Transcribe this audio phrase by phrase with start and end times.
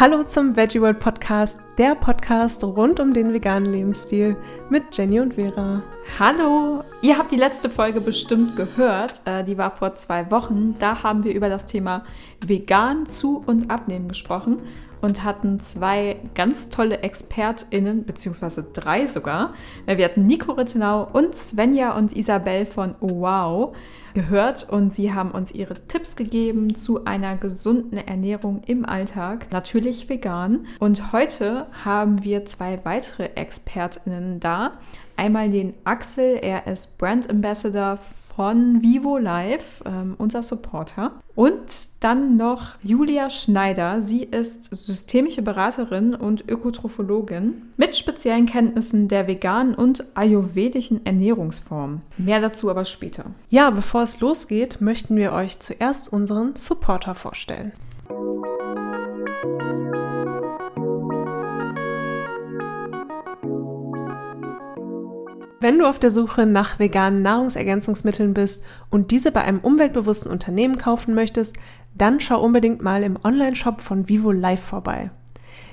[0.00, 4.36] Hallo zum Veggie World Podcast, der Podcast rund um den veganen Lebensstil
[4.70, 5.82] mit Jenny und Vera.
[6.20, 6.84] Hallo!
[7.02, 10.76] Ihr habt die letzte Folge bestimmt gehört, äh, die war vor zwei Wochen.
[10.78, 12.04] Da haben wir über das Thema
[12.46, 14.58] vegan zu und abnehmen gesprochen
[15.00, 19.54] und hatten zwei ganz tolle ExpertInnen, beziehungsweise drei sogar.
[19.86, 23.74] Äh, wir hatten Nico Rittenau und Svenja und Isabel von Wow
[24.14, 30.08] gehört und sie haben uns ihre Tipps gegeben zu einer gesunden Ernährung im Alltag, natürlich
[30.08, 30.66] vegan.
[30.80, 34.72] Und heute haben wir zwei weitere ExpertInnen da.
[35.16, 37.98] Einmal den Axel, er ist Brand Ambassador
[38.38, 41.10] von Vivo Live, ähm, unser Supporter.
[41.34, 44.00] Und dann noch Julia Schneider.
[44.00, 52.02] Sie ist systemische Beraterin und Ökotrophologin mit speziellen Kenntnissen der veganen und ayurvedischen Ernährungsform.
[52.16, 53.24] Mehr dazu aber später.
[53.50, 57.72] Ja, bevor es losgeht, möchten wir euch zuerst unseren Supporter vorstellen.
[65.60, 70.78] Wenn du auf der Suche nach veganen Nahrungsergänzungsmitteln bist und diese bei einem umweltbewussten Unternehmen
[70.78, 71.56] kaufen möchtest,
[71.94, 75.10] dann schau unbedingt mal im Online-Shop von Vivo Life vorbei.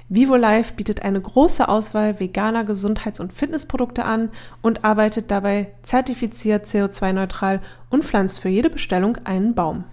[0.10, 4.30] Vivo Life bietet eine große Auswahl veganer Gesundheits- und Fitnessprodukte an
[4.64, 9.84] und arbeitet dabei zertifiziert CO2-neutral und pflanzt für jede Bestellung einen Baum.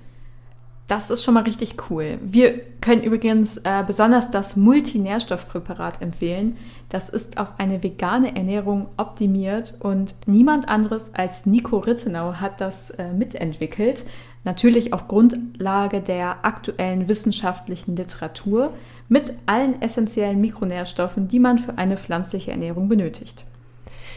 [0.89, 2.19] Das ist schon mal richtig cool.
[2.23, 6.57] Wir können übrigens äh, besonders das Multinährstoffpräparat empfehlen.
[6.89, 12.91] Das ist auf eine vegane Ernährung optimiert und niemand anderes als Nico Rittenau hat das
[12.91, 14.05] äh, mitentwickelt.
[14.45, 18.73] Natürlich auf Grundlage der aktuellen wissenschaftlichen Literatur
[19.09, 23.47] mit allen essentiellen Mikronährstoffen, die man für eine pflanzliche Ernährung benötigt.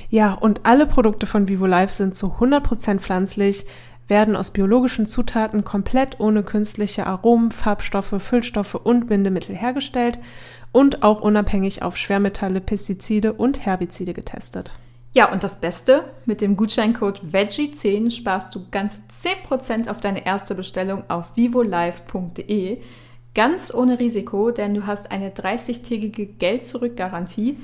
[0.10, 3.66] Ja, und alle Produkte von Vivo Life sind zu 100% pflanzlich
[4.08, 10.19] werden aus biologischen Zutaten komplett ohne künstliche Aromen, Farbstoffe, Füllstoffe und Bindemittel hergestellt
[10.72, 14.72] und auch unabhängig auf Schwermetalle, Pestizide und Herbizide getestet.
[15.13, 20.56] Ja, und das Beste, mit dem Gutscheincode VEGGIE10 sparst du ganz 10% auf deine erste
[20.56, 22.80] Bestellung auf vivolive.de.
[23.34, 27.57] Ganz ohne Risiko, denn du hast eine 30-tägige Geld-Zurück-Garantie.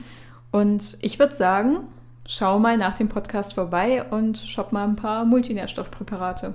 [0.51, 1.89] Und ich würde sagen,
[2.31, 6.53] schau mal nach dem Podcast vorbei und shop mal ein paar Multinährstoffpräparate.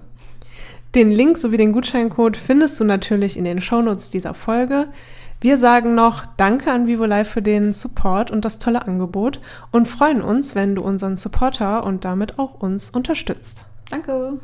[0.94, 4.88] Den Link sowie den Gutscheincode findest du natürlich in den Shownotes dieser Folge.
[5.41, 9.87] Wir sagen noch Danke an Vivo Live für den Support und das tolle Angebot und
[9.87, 13.66] freuen uns, wenn du unseren Supporter und damit auch uns unterstützt.
[13.91, 14.38] Danke.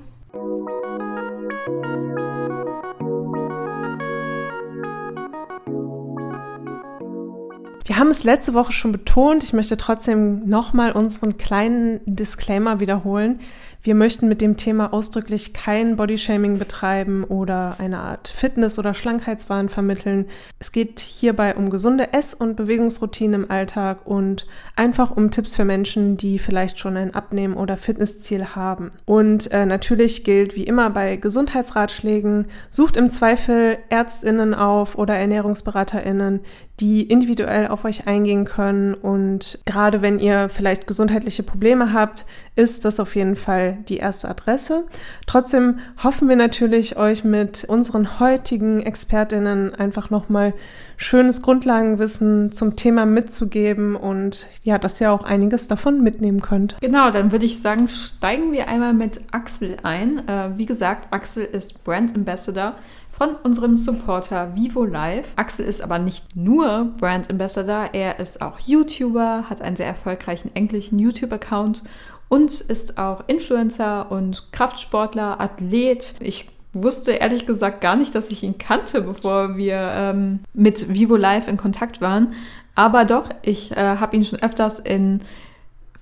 [7.84, 9.42] Wir haben es letzte Woche schon betont.
[9.42, 13.40] Ich möchte trotzdem nochmal unseren kleinen Disclaimer wiederholen.
[13.84, 19.68] Wir möchten mit dem Thema ausdrücklich kein Bodyshaming betreiben oder eine Art Fitness- oder Schlankheitswahn
[19.68, 20.26] vermitteln.
[20.60, 25.64] Es geht hierbei um gesunde Ess- und Bewegungsroutinen im Alltag und einfach um Tipps für
[25.64, 28.92] Menschen, die vielleicht schon ein Abnehmen- oder Fitnessziel haben.
[29.04, 36.38] Und äh, natürlich gilt wie immer bei Gesundheitsratschlägen, sucht im Zweifel Ärztinnen auf oder Ernährungsberaterinnen,
[36.78, 38.94] die individuell auf euch eingehen können.
[38.94, 44.28] Und gerade wenn ihr vielleicht gesundheitliche Probleme habt, ist das auf jeden Fall die erste
[44.28, 44.84] Adresse.
[45.26, 50.52] Trotzdem hoffen wir natürlich, euch mit unseren heutigen Expertinnen einfach nochmal
[50.98, 56.76] schönes Grundlagenwissen zum Thema mitzugeben und ja, dass ihr auch einiges davon mitnehmen könnt.
[56.80, 60.28] Genau, dann würde ich sagen, steigen wir einmal mit Axel ein.
[60.28, 62.74] Äh, wie gesagt, Axel ist Brand Ambassador
[63.12, 65.32] von unserem Supporter Vivo Live.
[65.36, 70.50] Axel ist aber nicht nur Brand Ambassador, er ist auch YouTuber, hat einen sehr erfolgreichen
[70.54, 71.82] englischen YouTube-Account
[72.32, 76.14] und ist auch Influencer und Kraftsportler, Athlet.
[76.18, 81.16] Ich wusste ehrlich gesagt gar nicht, dass ich ihn kannte, bevor wir ähm, mit Vivo
[81.16, 82.32] Live in Kontakt waren.
[82.74, 85.20] Aber doch, ich äh, habe ihn schon öfters in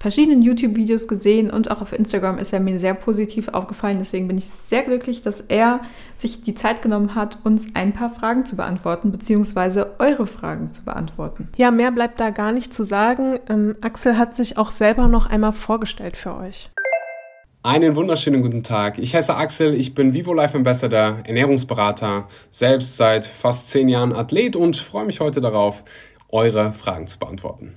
[0.00, 3.98] verschiedenen YouTube-Videos gesehen und auch auf Instagram ist er mir sehr positiv aufgefallen.
[3.98, 5.80] Deswegen bin ich sehr glücklich, dass er
[6.15, 10.84] sich die Zeit genommen hat, uns ein paar Fragen zu beantworten, beziehungsweise eure Fragen zu
[10.84, 11.48] beantworten.
[11.57, 13.39] Ja, mehr bleibt da gar nicht zu sagen.
[13.48, 16.71] Ähm, Axel hat sich auch selber noch einmal vorgestellt für euch.
[17.63, 18.98] Einen wunderschönen guten Tag.
[18.98, 24.57] Ich heiße Axel, ich bin Vivo Life Ambassador, Ernährungsberater, selbst seit fast zehn Jahren Athlet
[24.57, 25.84] und freue mich heute darauf,
[26.30, 27.74] eure Fragen zu beantworten.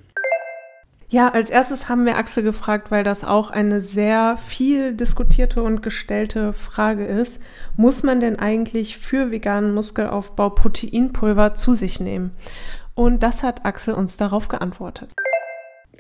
[1.14, 5.84] Ja, als erstes haben wir Axel gefragt, weil das auch eine sehr viel diskutierte und
[5.84, 7.40] gestellte Frage ist.
[7.78, 12.32] Muss man denn eigentlich für veganen Muskelaufbau Proteinpulver zu sich nehmen?
[12.96, 15.12] Und das hat Axel uns darauf geantwortet.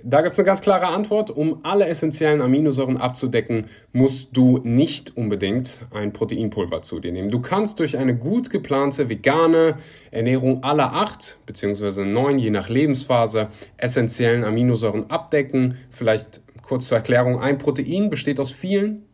[0.05, 1.31] Da gibt es eine ganz klare Antwort.
[1.31, 7.31] Um alle essentiellen Aminosäuren abzudecken, musst du nicht unbedingt ein Proteinpulver zu dir nehmen.
[7.31, 9.77] Du kannst durch eine gut geplante vegane
[10.11, 12.03] Ernährung aller acht bzw.
[12.03, 13.47] neun, je nach Lebensphase,
[13.77, 15.77] essentiellen Aminosäuren abdecken.
[15.89, 19.05] Vielleicht kurz zur Erklärung, ein Protein besteht aus vielen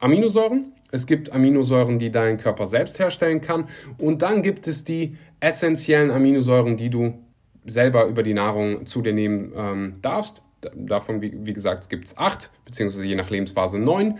[0.00, 0.72] Aminosäuren.
[0.90, 3.68] Es gibt Aminosäuren, die dein Körper selbst herstellen kann.
[3.96, 7.14] Und dann gibt es die essentiellen Aminosäuren, die du
[7.64, 10.42] selber über die Nahrung zu dir nehmen ähm, darfst.
[10.76, 14.18] Davon, wie, wie gesagt, gibt es acht, beziehungsweise je nach Lebensphase neun.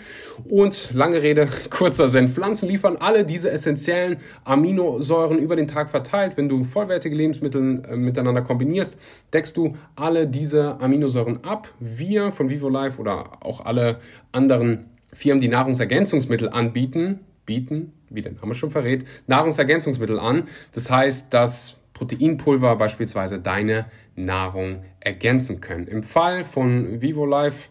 [0.49, 2.29] Und lange Rede, kurzer Sinn.
[2.29, 6.37] Pflanzen liefern alle diese essentiellen Aminosäuren über den Tag verteilt.
[6.37, 8.99] Wenn du vollwertige Lebensmittel äh, miteinander kombinierst,
[9.33, 11.69] deckst du alle diese Aminosäuren ab.
[11.79, 14.01] Wir von Vivo Life oder auch alle
[14.33, 20.49] anderen Firmen, die Nahrungsergänzungsmittel anbieten, bieten, wie der Name schon verrät, Nahrungsergänzungsmittel an.
[20.73, 23.87] Das heißt, dass Proteinpulver beispielsweise deine
[24.17, 25.87] Nahrung ergänzen können.
[25.87, 27.69] Im Fall von Vivo Life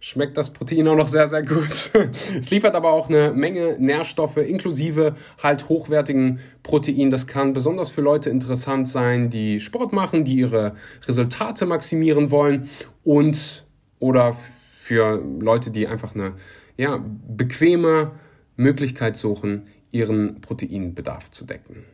[0.00, 1.90] schmeckt das Protein auch noch sehr, sehr gut.
[2.38, 7.10] es liefert aber auch eine Menge Nährstoffe inklusive halt hochwertigen Protein.
[7.10, 10.74] Das kann besonders für Leute interessant sein, die Sport machen, die ihre
[11.06, 12.68] Resultate maximieren wollen
[13.04, 13.66] und
[13.98, 14.34] oder
[14.80, 16.32] für Leute, die einfach eine
[16.76, 18.12] ja, bequeme
[18.56, 21.84] Möglichkeit suchen, ihren Proteinbedarf zu decken.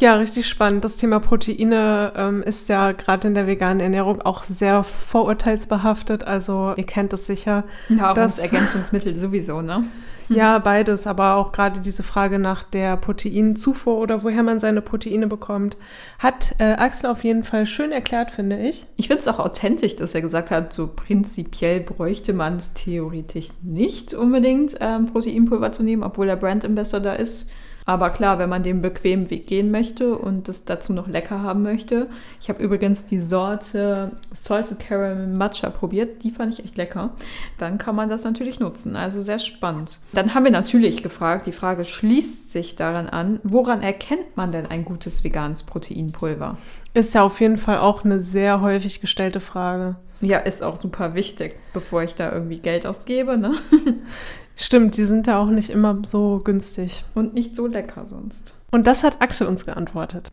[0.00, 0.82] Ja, richtig spannend.
[0.82, 6.24] Das Thema Proteine ähm, ist ja gerade in der veganen Ernährung auch sehr vorurteilsbehaftet.
[6.24, 7.64] Also ihr kennt es sicher.
[7.90, 9.84] Nahrungsergänzungsmittel sowieso, ne?
[10.32, 15.26] Ja, beides, aber auch gerade diese Frage nach der Proteinzufuhr oder woher man seine Proteine
[15.26, 15.76] bekommt,
[16.20, 18.86] hat äh, Axel auf jeden Fall schön erklärt, finde ich.
[18.94, 23.48] Ich finde es auch authentisch, dass er gesagt hat, so prinzipiell bräuchte man es theoretisch
[23.62, 27.50] nicht unbedingt, ähm, Proteinpulver zu nehmen, obwohl der Brand Ambassador ist.
[27.86, 31.62] Aber klar, wenn man den bequemen Weg gehen möchte und es dazu noch lecker haben
[31.62, 32.08] möchte.
[32.40, 36.22] Ich habe übrigens die Sorte Salted Caramel Matcha probiert.
[36.22, 37.10] Die fand ich echt lecker.
[37.58, 38.96] Dann kann man das natürlich nutzen.
[38.96, 40.00] Also sehr spannend.
[40.12, 44.66] Dann haben wir natürlich gefragt, die Frage schließt sich daran an, woran erkennt man denn
[44.66, 46.58] ein gutes veganes Proteinpulver?
[46.94, 49.96] Ist ja auf jeden Fall auch eine sehr häufig gestellte Frage.
[50.20, 53.54] Ja, ist auch super wichtig, bevor ich da irgendwie Geld ausgebe, ne?
[54.60, 57.04] Stimmt, die sind ja auch nicht immer so günstig.
[57.14, 58.54] Und nicht so lecker sonst.
[58.70, 60.30] Und das hat Axel uns geantwortet.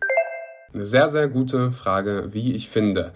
[0.73, 3.13] Eine sehr, sehr gute Frage, wie ich finde.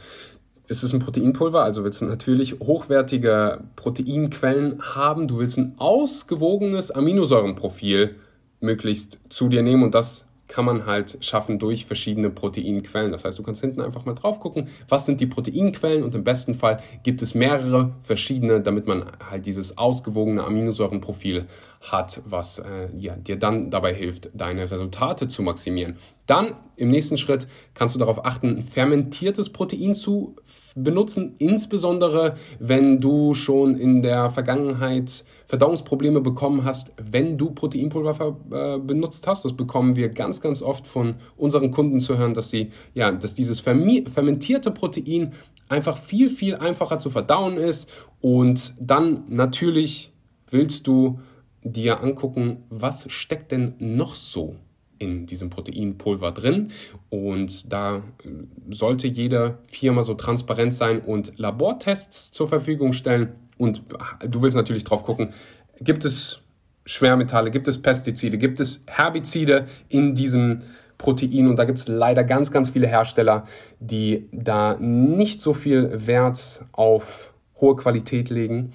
[0.68, 1.64] Ist es ein Proteinpulver?
[1.64, 5.28] Also willst du natürlich hochwertige Proteinquellen haben.
[5.28, 8.16] Du willst ein ausgewogenes Aminosäurenprofil
[8.62, 13.14] möglichst zu dir nehmen und das kann man halt schaffen durch verschiedene Proteinquellen.
[13.14, 16.26] Das heißt, du kannst hinten einfach mal drauf gucken, was sind die Proteinquellen und im
[16.26, 21.46] besten Fall gibt es mehrere verschiedene, damit man halt dieses ausgewogene Aminosäurenprofil
[21.90, 25.96] hat, was äh, ja, dir dann dabei hilft, deine Resultate zu maximieren.
[26.28, 30.36] Dann im nächsten Schritt kannst du darauf achten, fermentiertes Protein zu
[30.76, 38.80] benutzen, insbesondere wenn du schon in der Vergangenheit Verdauungsprobleme bekommen hast, wenn du Proteinpulver äh,
[38.80, 39.44] benutzt hast.
[39.44, 43.36] Das bekommen wir ganz, ganz oft von unseren Kunden zu hören, dass sie, ja, dass
[43.36, 45.34] dieses fermentierte Protein
[45.68, 47.90] einfach viel, viel einfacher zu verdauen ist.
[48.22, 50.14] Und dann natürlich
[50.50, 51.20] willst du
[51.64, 54.56] dir angucken, was steckt denn noch so
[55.00, 56.70] in diesem Proteinpulver drin.
[57.10, 58.30] Und da äh,
[58.70, 63.84] sollte jede Firma so transparent sein und Labortests zur Verfügung stellen und
[64.28, 65.34] du willst natürlich drauf gucken,
[65.80, 66.42] gibt es
[66.86, 70.64] Schwermetalle, gibt es Pestizide, gibt es Herbizide in diesem
[70.98, 73.46] Protein und da gibt es leider ganz, ganz viele Hersteller,
[73.80, 78.72] die da nicht so viel Wert auf hohe Qualität legen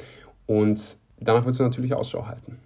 [0.46, 2.58] und danach willst du natürlich Ausschau halten.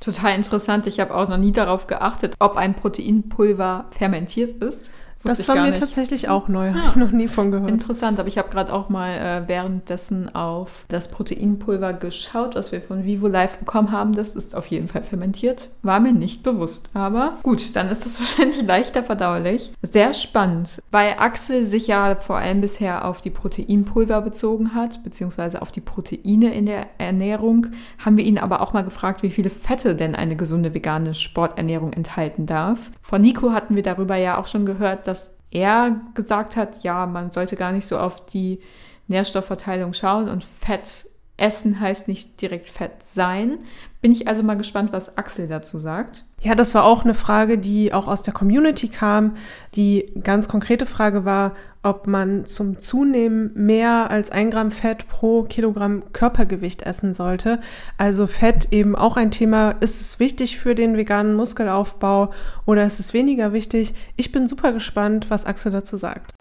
[0.00, 0.86] Total interessant.
[0.86, 4.90] Ich habe auch noch nie darauf geachtet, ob ein Proteinpulver fermentiert ist.
[5.24, 5.80] Das war mir nicht.
[5.80, 6.74] tatsächlich auch neu, ja.
[6.74, 7.70] habe ich noch nie von gehört.
[7.70, 12.80] Interessant, aber ich habe gerade auch mal äh, währenddessen auf das Proteinpulver geschaut, was wir
[12.80, 14.12] von Vivo Live bekommen haben.
[14.12, 15.70] Das ist auf jeden Fall fermentiert.
[15.82, 16.90] War mir nicht bewusst.
[16.94, 19.72] Aber gut, dann ist das wahrscheinlich leichter verdaulich.
[19.82, 25.62] Sehr spannend, weil Axel sich ja vor allem bisher auf die Proteinpulver bezogen hat, beziehungsweise
[25.62, 27.68] auf die Proteine in der Ernährung.
[28.04, 31.92] Haben wir ihn aber auch mal gefragt, wie viele Fette denn eine gesunde vegane Sporternährung
[31.92, 32.90] enthalten darf.
[33.02, 35.15] Von Nico hatten wir darüber ja auch schon gehört, dass
[35.50, 38.60] er gesagt hat, ja, man sollte gar nicht so auf die
[39.08, 43.58] Nährstoffverteilung schauen und Fett essen heißt nicht direkt Fett sein.
[44.06, 46.22] Bin ich also mal gespannt, was Axel dazu sagt.
[46.40, 49.34] Ja, das war auch eine Frage, die auch aus der Community kam.
[49.74, 55.42] Die ganz konkrete Frage war, ob man zum Zunehmen mehr als ein Gramm Fett pro
[55.42, 57.58] Kilogramm Körpergewicht essen sollte.
[57.98, 59.72] Also Fett eben auch ein Thema.
[59.80, 62.30] Ist es wichtig für den veganen Muskelaufbau
[62.64, 63.92] oder ist es weniger wichtig?
[64.14, 66.32] Ich bin super gespannt, was Axel dazu sagt.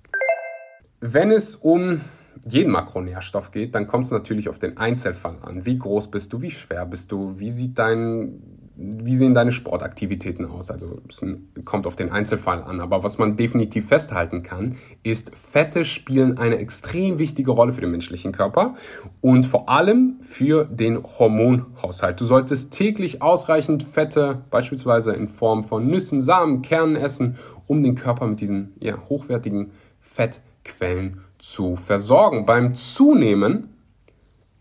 [1.01, 2.01] Wenn es um
[2.47, 5.65] jeden Makronährstoff geht, dann kommt es natürlich auf den Einzelfall an.
[5.65, 8.41] Wie groß bist du, wie schwer bist du, wie sieht dein
[8.77, 10.69] wie sehen deine Sportaktivitäten aus?
[10.69, 11.25] Also es
[11.63, 12.81] kommt auf den Einzelfall an.
[12.81, 17.91] Aber was man definitiv festhalten kann, ist, Fette spielen eine extrem wichtige Rolle für den
[17.91, 18.75] menschlichen Körper
[19.21, 22.19] und vor allem für den Hormonhaushalt.
[22.19, 27.37] Du solltest täglich ausreichend Fette, beispielsweise in Form von Nüssen, Samen, Kernen essen,
[27.67, 32.45] um den Körper mit diesen ja, hochwertigen Fettquellen zu versorgen.
[32.45, 33.73] Beim Zunehmen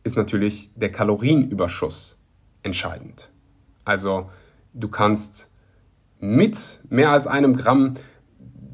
[0.02, 2.18] ist natürlich der Kalorienüberschuss
[2.62, 3.30] entscheidend.
[3.84, 4.30] Also
[4.72, 5.50] du kannst
[6.20, 7.94] mit mehr als einem Gramm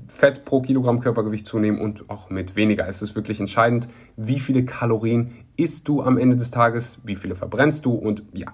[0.08, 2.88] Fett pro Kilogramm Körpergewicht zunehmen und auch mit weniger.
[2.88, 7.36] Es ist wirklich entscheidend, wie viele Kalorien isst du am Ende des Tages, wie viele
[7.36, 8.52] verbrennst du und ja,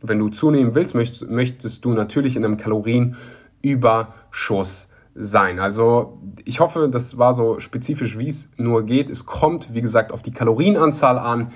[0.00, 5.58] wenn du zunehmen willst, möchtest, möchtest du natürlich in einem Kalorienüberschuss sein.
[5.58, 9.10] Also ich hoffe, das war so spezifisch, wie es nur geht.
[9.10, 11.48] Es kommt, wie gesagt, auf die Kalorienanzahl an.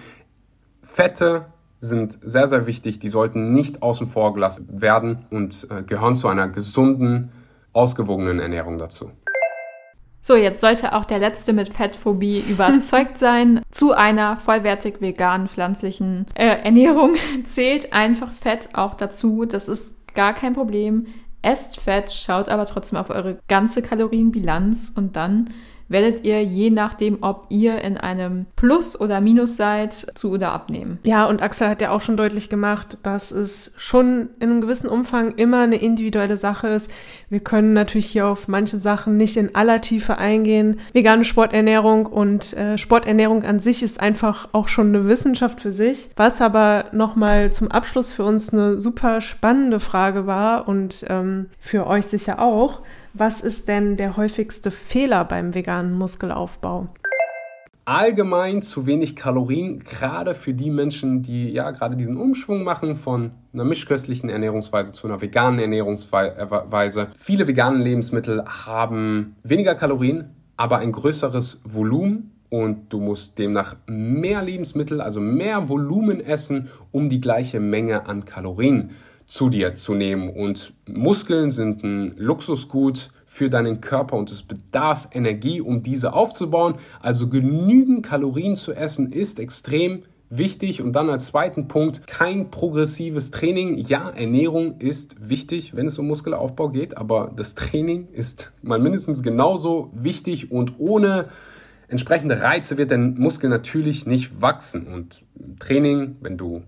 [0.82, 1.46] Fette
[1.80, 2.98] sind sehr, sehr wichtig.
[2.98, 7.32] Die sollten nicht außen vor gelassen werden und äh, gehören zu einer gesunden,
[7.72, 9.10] ausgewogenen Ernährung dazu.
[10.20, 13.62] So, jetzt sollte auch der Letzte mit Fettphobie überzeugt sein.
[13.70, 17.14] Zu einer vollwertig veganen pflanzlichen äh, Ernährung
[17.48, 19.44] zählt einfach Fett auch dazu.
[19.44, 21.06] Das ist gar kein Problem.
[21.42, 25.54] Esst Fett, schaut aber trotzdem auf eure ganze Kalorienbilanz und dann
[25.88, 30.98] werdet ihr je nachdem, ob ihr in einem Plus oder Minus seid, zu oder abnehmen.
[31.02, 34.88] Ja, und Axel hat ja auch schon deutlich gemacht, dass es schon in einem gewissen
[34.88, 36.90] Umfang immer eine individuelle Sache ist.
[37.28, 40.80] Wir können natürlich hier auf manche Sachen nicht in aller Tiefe eingehen.
[40.92, 46.10] Vegane Sporternährung und äh, Sporternährung an sich ist einfach auch schon eine Wissenschaft für sich.
[46.16, 51.86] Was aber nochmal zum Abschluss für uns eine super spannende Frage war und ähm, für
[51.86, 52.82] euch sicher auch,
[53.14, 56.88] was ist denn der häufigste Fehler beim veganen Muskelaufbau?
[57.84, 63.30] Allgemein zu wenig Kalorien, gerade für die Menschen, die ja gerade diesen Umschwung machen von
[63.54, 67.08] einer mischköstlichen Ernährungsweise zu einer veganen Ernährungsweise.
[67.16, 74.42] Viele vegane Lebensmittel haben weniger Kalorien, aber ein größeres Volumen und du musst demnach mehr
[74.42, 78.90] Lebensmittel, also mehr Volumen essen, um die gleiche Menge an Kalorien
[79.28, 80.30] zu dir zu nehmen.
[80.30, 86.74] Und Muskeln sind ein Luxusgut für deinen Körper und es bedarf Energie, um diese aufzubauen.
[87.00, 90.82] Also genügend Kalorien zu essen ist extrem wichtig.
[90.82, 93.76] Und dann als zweiten Punkt kein progressives Training.
[93.76, 99.22] Ja, Ernährung ist wichtig, wenn es um Muskelaufbau geht, aber das Training ist mal mindestens
[99.22, 101.28] genauso wichtig und ohne
[101.88, 104.86] entsprechende Reize wird dein Muskel natürlich nicht wachsen.
[104.86, 105.24] Und
[105.58, 106.62] Training, wenn du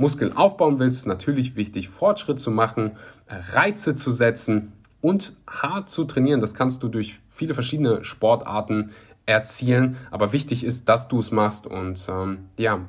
[0.00, 2.92] Muskeln aufbauen willst, ist natürlich wichtig, Fortschritt zu machen,
[3.28, 6.40] Reize zu setzen und hart zu trainieren.
[6.40, 8.90] Das kannst du durch viele verschiedene Sportarten
[9.26, 9.96] erzielen.
[10.10, 12.80] Aber wichtig ist, dass du es machst und ähm, ja,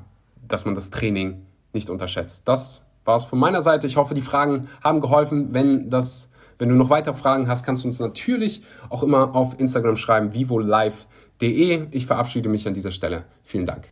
[0.47, 2.47] dass man das Training nicht unterschätzt.
[2.47, 3.87] Das war es von meiner Seite.
[3.87, 5.53] Ich hoffe, die Fragen haben geholfen.
[5.53, 9.59] Wenn das wenn du noch weitere Fragen hast, kannst du uns natürlich auch immer auf
[9.59, 11.87] Instagram schreiben, vivolive.de.
[11.89, 13.23] Ich verabschiede mich an dieser Stelle.
[13.43, 13.85] Vielen Dank.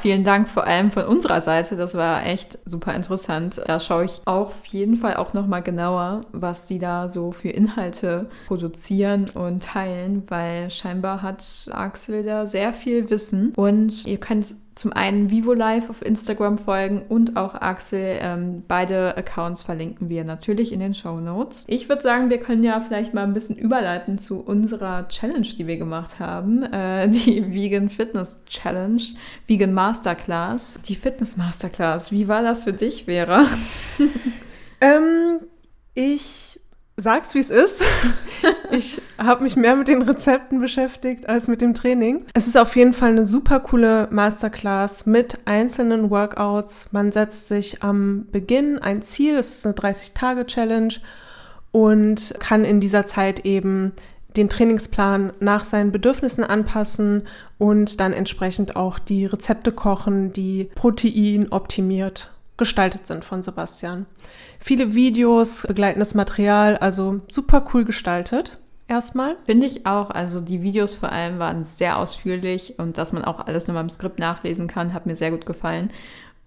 [0.00, 1.76] Vielen Dank vor allem von unserer Seite.
[1.76, 3.60] Das war echt super interessant.
[3.66, 8.26] Da schaue ich auf jeden Fall auch nochmal genauer, was sie da so für Inhalte
[8.46, 13.52] produzieren und teilen, weil scheinbar hat Axel da sehr viel Wissen.
[13.56, 18.18] Und ihr könnt zum einen Vivo Live auf Instagram folgen und auch Axel.
[18.20, 21.64] Ähm, beide Accounts verlinken wir natürlich in den Show Notes.
[21.66, 25.66] Ich würde sagen, wir können ja vielleicht mal ein bisschen überleiten zu unserer Challenge, die
[25.66, 26.62] wir gemacht haben.
[26.62, 29.02] Äh, die Vegan Fitness Challenge,
[29.48, 30.78] Vegan Masterclass.
[30.86, 32.12] Die Fitness Masterclass.
[32.12, 33.46] Wie war das für dich, Vera?
[34.80, 35.40] ähm,
[35.94, 36.47] ich
[36.98, 37.82] sag's, wie es ist.
[38.70, 42.26] Ich habe mich mehr mit den Rezepten beschäftigt als mit dem Training.
[42.34, 46.92] Es ist auf jeden Fall eine super coole Masterclass mit einzelnen Workouts.
[46.92, 50.94] Man setzt sich am Beginn ein Ziel, es ist eine 30-Tage-Challenge
[51.72, 53.92] und kann in dieser Zeit eben
[54.36, 57.26] den Trainingsplan nach seinen Bedürfnissen anpassen
[57.56, 64.06] und dann entsprechend auch die Rezepte kochen, die Protein optimiert gestaltet sind von Sebastian.
[64.60, 68.58] Viele Videos, begleitendes Material, also super cool gestaltet.
[68.88, 69.36] Erstmal.
[69.44, 70.10] Finde ich auch.
[70.10, 73.90] Also die Videos vor allem waren sehr ausführlich und dass man auch alles nochmal im
[73.90, 75.90] Skript nachlesen kann, hat mir sehr gut gefallen.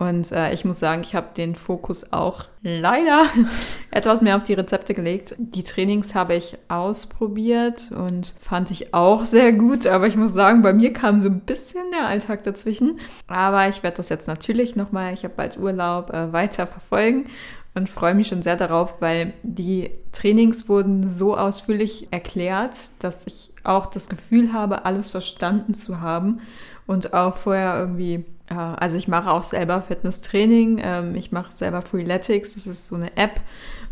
[0.01, 3.27] Und äh, ich muss sagen, ich habe den Fokus auch leider
[3.91, 5.36] etwas mehr auf die Rezepte gelegt.
[5.38, 9.86] Die Trainings habe ich ausprobiert und fand ich auch sehr gut.
[9.86, 13.00] Aber ich muss sagen, bei mir kam so ein bisschen der Alltag dazwischen.
[13.27, 17.27] Aber ich werde das jetzt natürlich nochmal, ich habe bald Urlaub, äh, weiter verfolgen
[17.75, 23.51] und freue mich schon sehr darauf, weil die Trainings wurden so ausführlich erklärt, dass ich
[23.63, 26.41] auch das Gefühl habe, alles verstanden zu haben
[26.88, 28.25] und auch vorher irgendwie,
[28.58, 33.15] also ich mache auch selber Fitnesstraining, ähm, ich mache selber Freeletics, das ist so eine
[33.17, 33.41] App.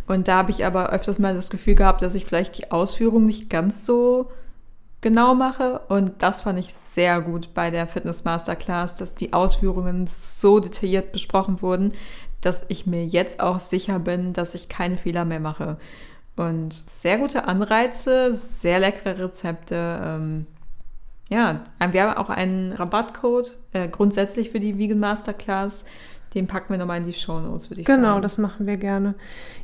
[0.07, 3.25] Und da habe ich aber öfters mal das Gefühl gehabt, dass ich vielleicht die Ausführung
[3.25, 4.31] nicht ganz so
[5.01, 5.81] genau mache.
[5.87, 11.11] Und das fand ich sehr gut bei der Fitness Masterclass, dass die Ausführungen so detailliert
[11.11, 11.93] besprochen wurden,
[12.41, 15.77] dass ich mir jetzt auch sicher bin, dass ich keine Fehler mehr mache.
[16.35, 19.75] Und sehr gute Anreize, sehr leckere Rezepte.
[21.29, 25.86] Ja, wir haben auch einen Rabattcode äh, grundsätzlich für die Vegan Masterclass.
[26.36, 28.07] Den packen wir nochmal in die Show Notes, würde ich genau, sagen.
[28.07, 29.15] Genau, das machen wir gerne.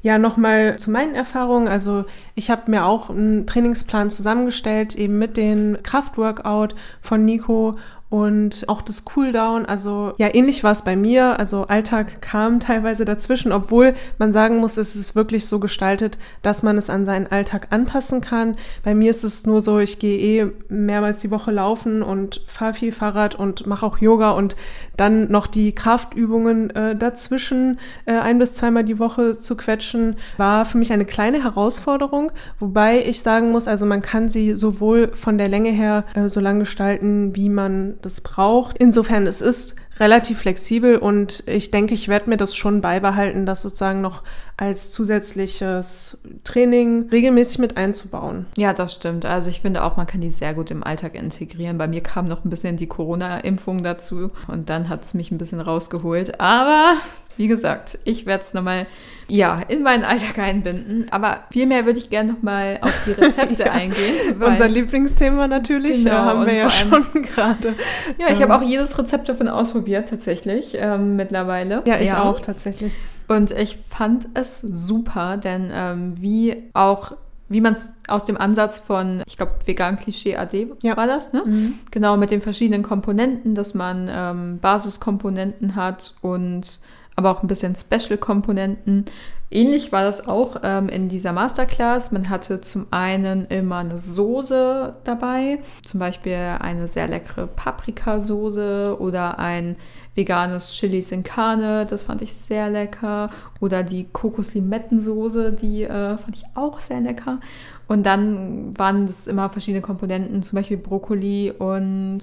[0.01, 1.67] Ja, nochmal zu meinen Erfahrungen.
[1.67, 6.69] Also ich habe mir auch einen Trainingsplan zusammengestellt, eben mit dem Kraftworkout
[7.01, 7.77] von Nico
[8.09, 11.39] und auch das Cooldown, also ja, ähnlich war es bei mir.
[11.39, 16.61] Also Alltag kam teilweise dazwischen, obwohl man sagen muss, es ist wirklich so gestaltet, dass
[16.61, 18.57] man es an seinen Alltag anpassen kann.
[18.83, 22.75] Bei mir ist es nur so, ich gehe eh mehrmals die Woche laufen und fahre
[22.75, 24.55] viel Fahrrad und mache auch Yoga und
[24.97, 30.65] dann noch die Kraftübungen äh, dazwischen äh, ein bis zweimal die Woche zu quetschen, war
[30.65, 35.39] für mich eine kleine Herausforderung, wobei ich sagen muss, also man kann sie sowohl von
[35.39, 38.77] der Länge her äh, so lang gestalten, wie man das braucht.
[38.77, 43.61] Insofern, es ist relativ flexibel und ich denke, ich werde mir das schon beibehalten, das
[43.61, 44.23] sozusagen noch
[44.57, 48.45] als zusätzliches Training regelmäßig mit einzubauen.
[48.57, 49.25] Ja, das stimmt.
[49.25, 51.77] Also ich finde auch, man kann die sehr gut im Alltag integrieren.
[51.77, 55.37] Bei mir kam noch ein bisschen die Corona-Impfung dazu und dann hat es mich ein
[55.37, 56.39] bisschen rausgeholt.
[56.39, 56.95] Aber
[57.37, 58.85] wie gesagt, ich werde es nochmal
[59.27, 61.07] ja, in meinen Alltag einbinden.
[61.11, 64.39] Aber vielmehr würde ich gerne nochmal auf die Rezepte ja, eingehen.
[64.39, 67.75] Unser Lieblingsthema natürlich, genau, haben wir ja schon gerade.
[68.19, 71.83] Ja, ich ähm, habe auch jedes Rezept davon ausprobiert, tatsächlich, ähm, mittlerweile.
[71.87, 72.23] Ja, ich ja.
[72.23, 72.95] auch, tatsächlich.
[73.27, 77.13] Und ich fand es super, denn ähm, wie auch
[77.47, 80.97] wie man es aus dem Ansatz von, ich glaube, vegan Klischee AD ja.
[80.97, 81.43] war das, ne?
[81.45, 81.73] Mhm.
[81.91, 86.79] Genau, mit den verschiedenen Komponenten, dass man ähm, Basiskomponenten hat und
[87.15, 89.05] aber auch ein bisschen Special-Komponenten.
[89.51, 92.11] Ähnlich war das auch ähm, in dieser Masterclass.
[92.11, 99.39] Man hatte zum einen immer eine Soße dabei, zum Beispiel eine sehr leckere Paprikasoße oder
[99.39, 99.77] ein
[100.15, 103.29] veganes Chili sin Carne, das fand ich sehr lecker.
[103.59, 107.39] Oder die Kokos-Limettensoße, die äh, fand ich auch sehr lecker.
[107.87, 112.21] Und dann waren es immer verschiedene Komponenten, zum Beispiel Brokkoli und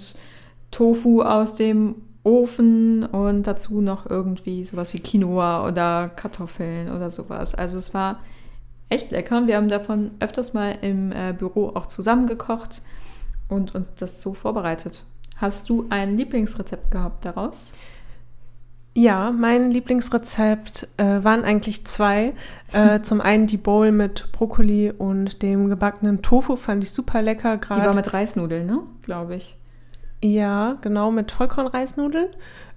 [0.71, 7.55] Tofu aus dem Ofen und dazu noch irgendwie sowas wie Quinoa oder Kartoffeln oder sowas.
[7.55, 8.21] Also es war
[8.89, 9.47] echt lecker.
[9.47, 12.83] Wir haben davon öfters mal im äh, Büro auch zusammengekocht
[13.49, 15.03] und uns das so vorbereitet.
[15.37, 17.73] Hast du ein Lieblingsrezept gehabt daraus?
[18.95, 22.35] Ja, mein Lieblingsrezept äh, waren eigentlich zwei.
[22.73, 27.57] Äh, zum einen die Bowl mit Brokkoli und dem gebackenen Tofu fand ich super lecker.
[27.57, 27.79] Grad.
[27.79, 28.81] Die war mit Reisnudeln, ne?
[29.03, 29.57] Glaube ich.
[30.23, 32.29] Ja, genau, mit Vollkornreisnudeln.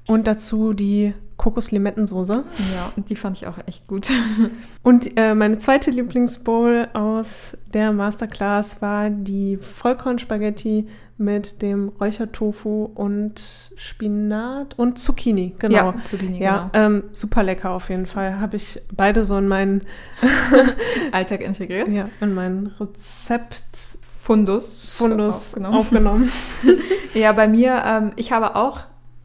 [0.07, 2.43] Und dazu die Kokos-Limettensoße.
[2.75, 4.09] Ja, und die fand ich auch echt gut.
[4.83, 13.71] und äh, meine zweite Lieblingsbowl aus der Masterclass war die Vollkornspaghetti mit dem Räuchertofu und
[13.77, 15.75] Spinat und Zucchini, genau.
[15.75, 16.85] Ja, Zucchini, ja, genau.
[16.85, 18.39] Ähm, super lecker auf jeden Fall.
[18.39, 19.83] Habe ich beide so in meinen
[21.13, 21.87] Alltag integriert.
[21.87, 23.63] Ja, in mein Rezept
[24.25, 25.77] Fundus, Fundus aufgenommen.
[25.77, 26.31] aufgenommen.
[27.13, 28.79] ja, bei mir, ähm, ich habe auch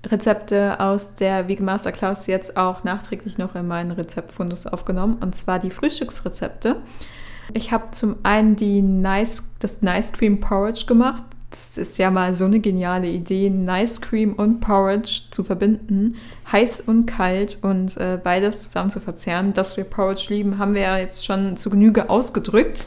[0.05, 5.59] Rezepte aus der Vegan Masterclass jetzt auch nachträglich noch in meinen Rezeptfundus aufgenommen, und zwar
[5.59, 6.77] die Frühstücksrezepte.
[7.55, 11.25] Ich habe zum einen die nice, das Nice Cream Porridge gemacht.
[11.49, 16.17] Das ist ja mal so eine geniale Idee, Nice Cream und Porridge zu verbinden,
[16.53, 19.55] heiß und kalt und äh, beides zusammen zu verzehren.
[19.55, 22.87] Dass wir Porridge lieben, haben wir ja jetzt schon zu Genüge ausgedrückt.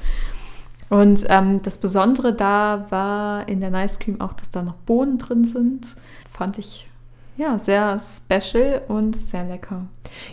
[0.94, 5.18] Und ähm, das Besondere da war in der Nice Cream auch, dass da noch Bohnen
[5.18, 5.96] drin sind.
[6.32, 6.88] Fand ich
[7.36, 9.88] ja sehr special und sehr lecker.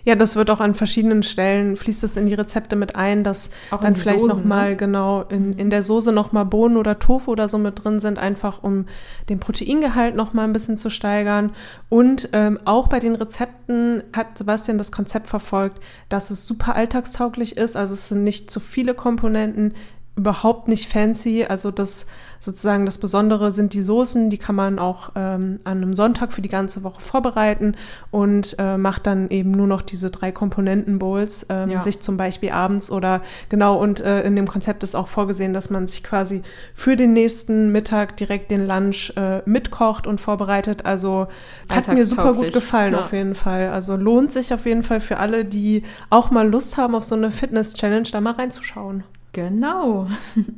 [0.05, 3.49] Ja, das wird auch an verschiedenen Stellen fließt es in die Rezepte mit ein, dass
[3.71, 4.77] auch dann vielleicht Soßen, noch mal ne?
[4.77, 8.19] genau in, in der Soße noch mal Bohnen oder Tofu oder so mit drin sind,
[8.19, 8.85] einfach um
[9.31, 11.55] den Proteingehalt noch mal ein bisschen zu steigern.
[11.89, 17.57] Und ähm, auch bei den Rezepten hat Sebastian das Konzept verfolgt, dass es super alltagstauglich
[17.57, 17.79] ist.
[17.79, 19.73] Also es sind nicht zu viele Komponenten,
[20.21, 21.47] überhaupt nicht fancy.
[21.49, 22.07] Also das
[22.41, 26.41] sozusagen das Besondere sind die Soßen, die kann man auch ähm, an einem Sonntag für
[26.41, 27.77] die ganze Woche vorbereiten
[28.11, 31.83] und äh, macht dann eben nur noch diese drei Komponenten-Bowls, ähm, ja.
[31.83, 35.69] sich zum Beispiel abends oder genau und äh, in dem Konzept ist auch vorgesehen, dass
[35.69, 36.43] man sich quasi
[36.75, 40.87] für den nächsten Mittag direkt den Lunch äh, mitkocht und vorbereitet.
[40.87, 41.29] Also
[41.71, 43.01] hat mir super gut gefallen ja.
[43.01, 43.69] auf jeden Fall.
[43.69, 47.17] Also lohnt sich auf jeden Fall für alle, die auch mal Lust haben auf so
[47.17, 49.05] eine Fitness-Challenge, da mal reinzuschauen.
[49.33, 50.09] Genau.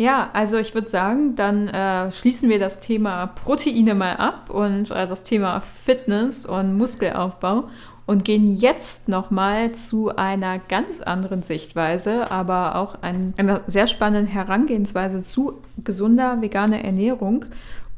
[0.00, 4.92] Ja, also ich würde sagen, dann äh, schließen wir das Thema Proteine mal ab und
[4.92, 7.68] äh, das Thema Fitness und Muskelaufbau
[8.06, 14.28] und gehen jetzt nochmal zu einer ganz anderen Sichtweise, aber auch ein, einer sehr spannenden
[14.28, 17.46] Herangehensweise zu gesunder veganer Ernährung.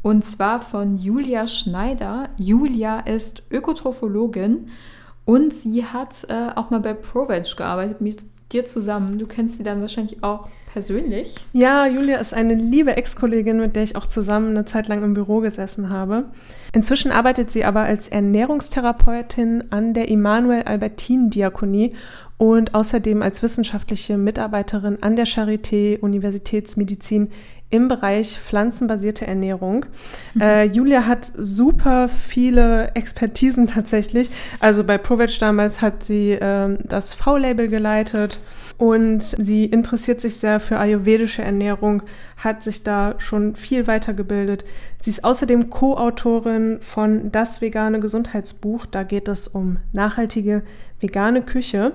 [0.00, 2.30] Und zwar von Julia Schneider.
[2.38, 4.70] Julia ist Ökotrophologin
[5.26, 8.00] und sie hat äh, auch mal bei ProVeg gearbeitet
[8.52, 9.18] dir zusammen.
[9.18, 11.34] Du kennst sie dann wahrscheinlich auch persönlich?
[11.52, 15.14] Ja, Julia ist eine liebe Ex-Kollegin, mit der ich auch zusammen eine Zeit lang im
[15.14, 16.24] Büro gesessen habe.
[16.72, 21.94] Inzwischen arbeitet sie aber als Ernährungstherapeutin an der Immanuel Albertin Diakonie
[22.40, 27.28] und außerdem als wissenschaftliche Mitarbeiterin an der Charité Universitätsmedizin
[27.68, 29.84] im Bereich pflanzenbasierte Ernährung.
[30.32, 30.40] Mhm.
[30.40, 34.30] Äh, Julia hat super viele Expertisen tatsächlich.
[34.58, 38.40] Also bei ProVeg damals hat sie äh, das V-Label geleitet
[38.78, 42.02] und sie interessiert sich sehr für ayurvedische Ernährung,
[42.38, 44.64] hat sich da schon viel weitergebildet.
[45.02, 48.86] Sie ist außerdem Co-Autorin von Das vegane Gesundheitsbuch.
[48.86, 50.62] Da geht es um nachhaltige
[51.00, 51.92] vegane Küche.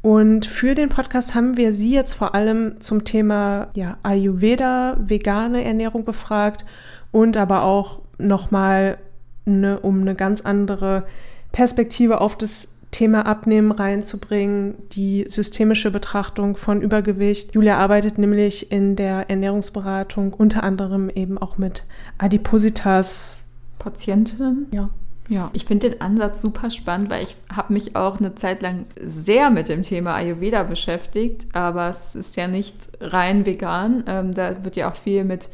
[0.00, 5.64] Und für den Podcast haben wir Sie jetzt vor allem zum Thema ja, Ayurveda, vegane
[5.64, 6.64] Ernährung befragt
[7.10, 8.98] und aber auch nochmal
[9.44, 11.04] ne, um eine ganz andere
[11.52, 17.54] Perspektive auf das Thema Abnehmen reinzubringen, die systemische Betrachtung von Übergewicht.
[17.54, 21.84] Julia arbeitet nämlich in der Ernährungsberatung unter anderem eben auch mit
[22.16, 23.38] Adipositas.
[23.78, 24.66] Patientinnen?
[24.70, 24.90] Ja.
[25.28, 28.86] Ja, ich finde den Ansatz super spannend, weil ich habe mich auch eine Zeit lang
[29.00, 34.04] sehr mit dem Thema Ayurveda beschäftigt, aber es ist ja nicht rein vegan.
[34.06, 35.50] Ähm, da wird ja auch viel mit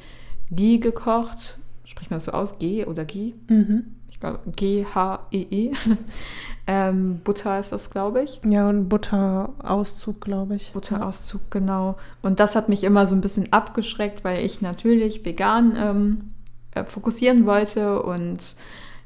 [0.51, 1.59] Ghee gekocht.
[1.85, 2.59] Spricht man das so aus?
[2.59, 3.35] Ghee oder Ghee?
[3.49, 3.97] Mhm.
[4.11, 5.73] Ich glaube G-H-E-E.
[5.73, 5.97] -E.
[6.69, 8.41] ähm, Butter ist das, glaube ich.
[8.49, 10.71] Ja, und Butterauszug, glaube ich.
[10.73, 11.97] Butterauszug, genau.
[12.23, 16.31] Und das hat mich immer so ein bisschen abgeschreckt, weil ich natürlich vegan ähm,
[16.75, 18.55] äh, fokussieren wollte und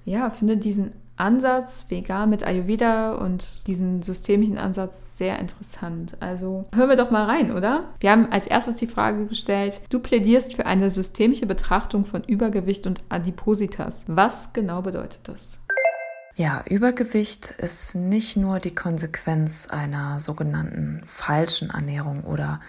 [0.08, 6.16] ja, finde diesen Ansatz vegan mit Ayurveda und diesen systemischen Ansatz sehr interessant.
[6.20, 7.88] Also hören wir doch mal rein, oder?
[8.00, 12.86] Wir haben als erstes die Frage gestellt, du plädierst für eine systemische Betrachtung von Übergewicht
[12.86, 14.04] und Adipositas.
[14.06, 15.60] Was genau bedeutet das?
[16.36, 22.60] Ja, Übergewicht ist nicht nur die Konsequenz einer sogenannten falschen Ernährung oder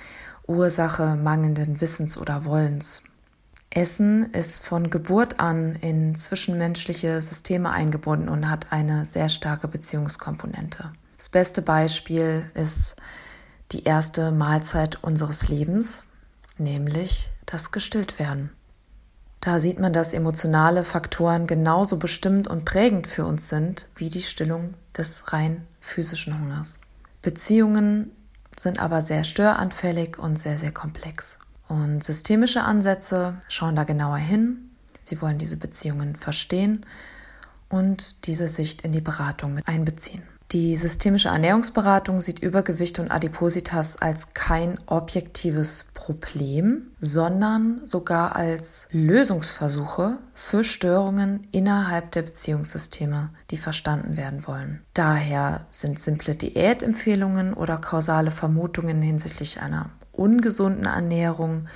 [0.47, 3.03] Ursache mangelnden Wissens oder Wollens.
[3.71, 10.91] Essen ist von Geburt an in zwischenmenschliche Systeme eingebunden und hat eine sehr starke Beziehungskomponente.
[11.17, 12.95] Das beste Beispiel ist
[13.71, 16.03] die erste Mahlzeit unseres Lebens,
[16.57, 18.49] nämlich das Gestilltwerden.
[19.41, 24.21] Da sieht man, dass emotionale Faktoren genauso bestimmt und prägend für uns sind wie die
[24.21, 26.79] Stillung des rein physischen Hungers.
[27.21, 28.11] Beziehungen
[28.57, 31.39] sind aber sehr störanfällig und sehr, sehr komplex.
[31.69, 34.71] Und systemische Ansätze schauen da genauer hin.
[35.03, 36.85] Sie wollen diese Beziehungen verstehen
[37.69, 40.23] und diese Sicht in die Beratung mit einbeziehen.
[40.51, 50.17] Die systemische Ernährungsberatung sieht Übergewicht und Adipositas als kein objektives Problem, sondern sogar als Lösungsversuche
[50.33, 54.81] für Störungen innerhalb der Beziehungssysteme, die verstanden werden wollen.
[54.95, 61.67] Daher sind simple Diätempfehlungen oder kausale Vermutungen hinsichtlich einer ungesunden Ernährung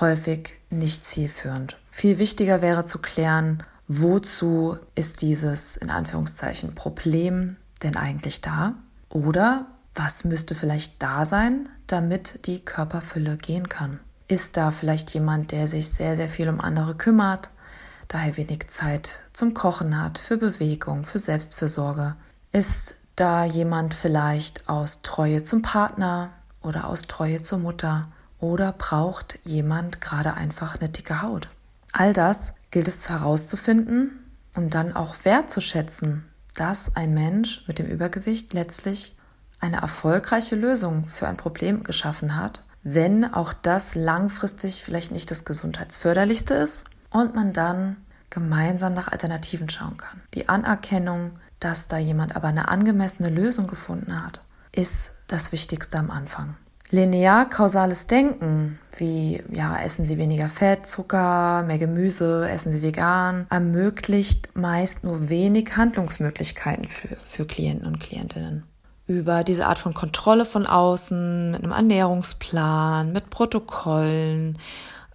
[0.00, 1.76] häufig nicht zielführend.
[1.90, 8.74] Viel wichtiger wäre zu klären, wozu ist dieses in Anführungszeichen Problem denn eigentlich da?
[9.08, 13.98] Oder was müsste vielleicht da sein, damit die Körperfülle gehen kann?
[14.28, 17.50] Ist da vielleicht jemand, der sich sehr, sehr viel um andere kümmert,
[18.08, 22.14] daher wenig Zeit zum Kochen hat, für Bewegung, für Selbstfürsorge?
[22.52, 26.30] Ist da jemand vielleicht aus Treue zum Partner,
[26.62, 31.48] oder aus Treue zur Mutter oder braucht jemand gerade einfach eine dicke Haut?
[31.92, 34.18] All das gilt es herauszufinden
[34.54, 36.26] und dann auch wertzuschätzen,
[36.60, 39.16] dass ein Mensch mit dem Übergewicht letztlich
[39.60, 45.46] eine erfolgreiche Lösung für ein Problem geschaffen hat, wenn auch das langfristig vielleicht nicht das
[45.46, 47.96] gesundheitsförderlichste ist und man dann
[48.28, 50.20] gemeinsam nach Alternativen schauen kann.
[50.34, 56.10] Die Anerkennung, dass da jemand aber eine angemessene Lösung gefunden hat, ist das Wichtigste am
[56.10, 56.56] Anfang.
[56.90, 64.48] Linear-kausales Denken, wie ja, essen Sie weniger Fett, Zucker, mehr Gemüse, essen Sie vegan, ermöglicht
[64.54, 68.64] meist nur wenig Handlungsmöglichkeiten für, für Klienten und Klientinnen.
[69.06, 74.58] Über diese Art von Kontrolle von außen, mit einem Ernährungsplan, mit Protokollen,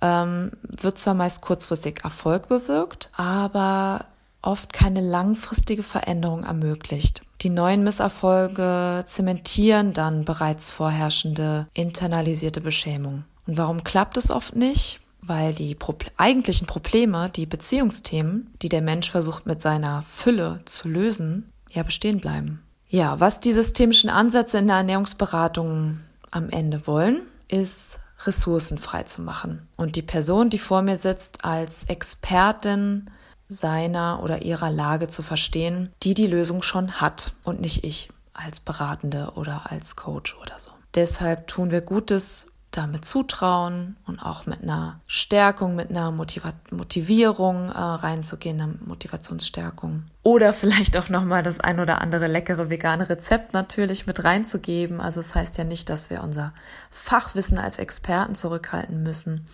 [0.02, 4.06] ähm, wird zwar meist kurzfristig Erfolg bewirkt, aber
[4.42, 7.25] oft keine langfristige Veränderung ermöglicht.
[7.46, 13.24] Die neuen Misserfolge zementieren dann bereits vorherrschende internalisierte Beschämung.
[13.46, 15.00] Und warum klappt es oft nicht?
[15.22, 20.90] Weil die Pro eigentlichen Probleme, die Beziehungsthemen, die der Mensch versucht mit seiner Fülle zu
[20.90, 22.64] lösen, ja bestehen bleiben.
[22.90, 26.00] Ja, was die systemischen Ansätze in der Ernährungsberatung
[26.32, 31.46] am Ende wollen, ist Ressourcen frei zu machen und die Person, die vor mir sitzt,
[31.46, 33.12] als Expertin
[33.48, 38.60] seiner oder ihrer Lage zu verstehen, die die Lösung schon hat und nicht ich als
[38.60, 40.72] Beratende oder als Coach oder so.
[40.96, 47.70] Deshalb tun wir Gutes, damit Zutrauen und auch mit einer Stärkung, mit einer Motiva Motivierung
[47.70, 50.04] äh, reinzugehen, einer Motivationsstärkung.
[50.24, 55.00] Oder vielleicht auch nochmal das ein oder andere leckere vegane Rezept natürlich mit reinzugeben.
[55.00, 56.54] Also es das heißt ja nicht, dass wir unser
[56.92, 59.46] Fachwissen als Experten zurückhalten müssen,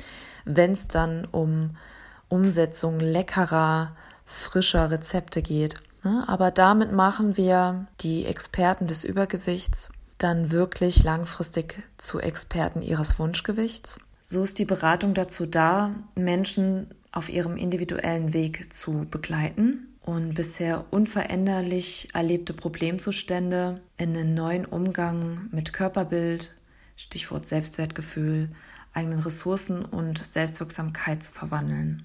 [0.45, 1.75] wenn es dann um
[2.31, 5.75] Umsetzung leckerer, frischer Rezepte geht.
[6.03, 6.23] Ne?
[6.27, 13.99] Aber damit machen wir die Experten des Übergewichts dann wirklich langfristig zu Experten ihres Wunschgewichts.
[14.21, 20.85] So ist die Beratung dazu da, Menschen auf ihrem individuellen Weg zu begleiten und bisher
[20.91, 26.55] unveränderlich erlebte Problemzustände in einen neuen Umgang mit Körperbild,
[26.95, 28.49] Stichwort Selbstwertgefühl,
[28.93, 32.03] eigenen Ressourcen und Selbstwirksamkeit zu verwandeln.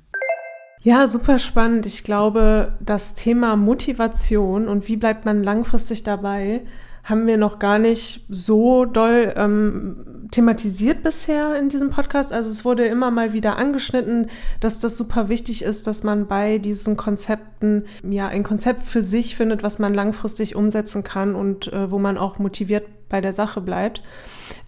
[0.87, 1.85] Ja, super spannend.
[1.85, 6.63] Ich glaube, das Thema Motivation und wie bleibt man langfristig dabei,
[7.03, 12.33] haben wir noch gar nicht so doll ähm, thematisiert bisher in diesem Podcast.
[12.33, 14.29] Also es wurde immer mal wieder angeschnitten,
[14.61, 19.35] dass das super wichtig ist, dass man bei diesen Konzepten ja ein Konzept für sich
[19.35, 23.61] findet, was man langfristig umsetzen kann und äh, wo man auch motiviert bei der Sache
[23.61, 24.03] bleibt.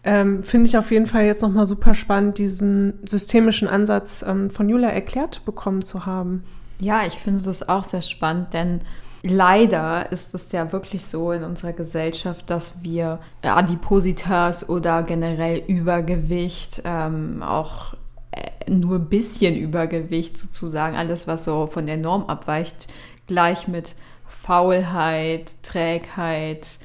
[0.04, 4.68] Ähm, Finde ich auf jeden Fall jetzt nochmal super spannend, diesen systemischen Ansatz ähm, von
[4.68, 6.44] Julia erklärt bekommen zu haben.
[6.78, 8.80] Ja, ich finde das auch sehr spannend, denn
[9.22, 16.82] Leider ist es ja wirklich so in unserer Gesellschaft, dass wir Adipositas oder generell Übergewicht,
[16.84, 17.94] ähm, auch
[18.30, 22.86] äh, nur ein bisschen Übergewicht sozusagen, alles was so von der Norm abweicht,
[23.26, 23.96] gleich mit
[24.26, 26.78] Faulheit, Trägheit,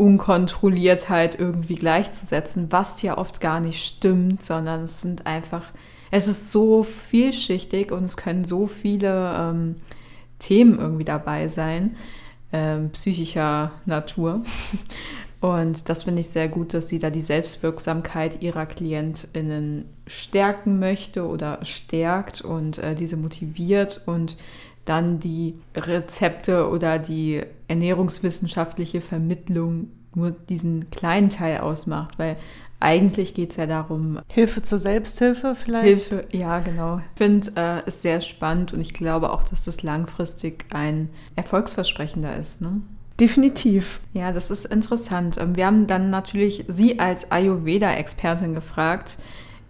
[0.00, 5.64] Unkontrolliertheit irgendwie gleichzusetzen, was ja oft gar nicht stimmt, sondern es sind einfach,
[6.10, 9.76] es ist so vielschichtig und es können so viele ähm,
[10.38, 11.96] Themen irgendwie dabei sein,
[12.50, 14.42] äh, psychischer Natur.
[15.40, 21.26] Und das finde ich sehr gut, dass sie da die Selbstwirksamkeit ihrer KlientInnen stärken möchte
[21.26, 24.36] oder stärkt und äh, diese motiviert und
[24.90, 32.34] dann die Rezepte oder die ernährungswissenschaftliche Vermittlung nur diesen kleinen Teil ausmacht, weil
[32.80, 34.20] eigentlich geht es ja darum.
[34.26, 36.08] Hilfe zur Selbsthilfe vielleicht?
[36.08, 36.98] Hilfe, ja, genau.
[36.98, 42.36] Ich finde äh, es sehr spannend und ich glaube auch, dass das langfristig ein erfolgsversprechender
[42.36, 42.60] ist.
[42.60, 42.80] Ne?
[43.20, 44.00] Definitiv.
[44.12, 45.36] Ja, das ist interessant.
[45.38, 49.18] Ähm, wir haben dann natürlich Sie als Ayurveda-Expertin gefragt,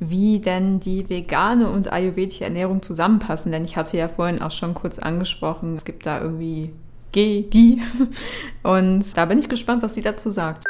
[0.00, 3.52] wie denn die vegane und ayurvedische Ernährung zusammenpassen.
[3.52, 6.72] Denn ich hatte ja vorhin auch schon kurz angesprochen, es gibt da irgendwie
[7.12, 7.82] G, Gi.
[8.62, 10.64] Und da bin ich gespannt, was sie dazu sagt.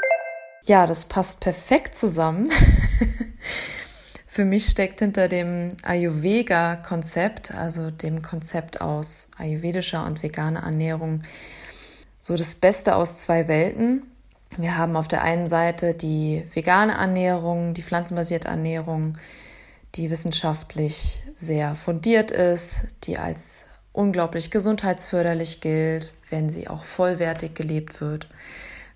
[0.64, 2.49] Ja, das passt perfekt zusammen.
[4.27, 11.23] Für mich steckt hinter dem Ayurveda-Konzept, also dem Konzept aus ayurvedischer und veganer Ernährung,
[12.21, 14.07] so das Beste aus zwei Welten.
[14.57, 19.17] Wir haben auf der einen Seite die vegane Ernährung, die pflanzenbasierte Ernährung,
[19.95, 28.01] die wissenschaftlich sehr fundiert ist, die als unglaublich gesundheitsförderlich gilt, wenn sie auch vollwertig gelebt
[28.01, 28.29] wird.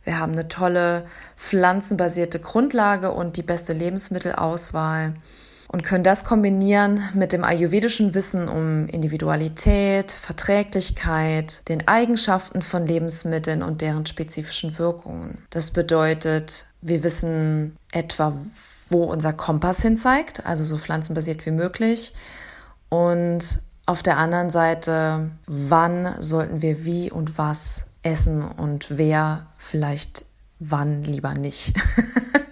[0.04, 5.14] Wir haben eine tolle pflanzenbasierte Grundlage und die beste Lebensmittelauswahl
[5.74, 13.60] und können das kombinieren mit dem ayurvedischen Wissen um Individualität, Verträglichkeit, den Eigenschaften von Lebensmitteln
[13.60, 15.42] und deren spezifischen Wirkungen.
[15.50, 18.36] Das bedeutet, wir wissen etwa,
[18.88, 22.14] wo unser Kompass hin zeigt, also so pflanzenbasiert wie möglich.
[22.88, 30.24] Und auf der anderen Seite, wann sollten wir wie und was essen und wer vielleicht
[30.60, 31.74] wann lieber nicht.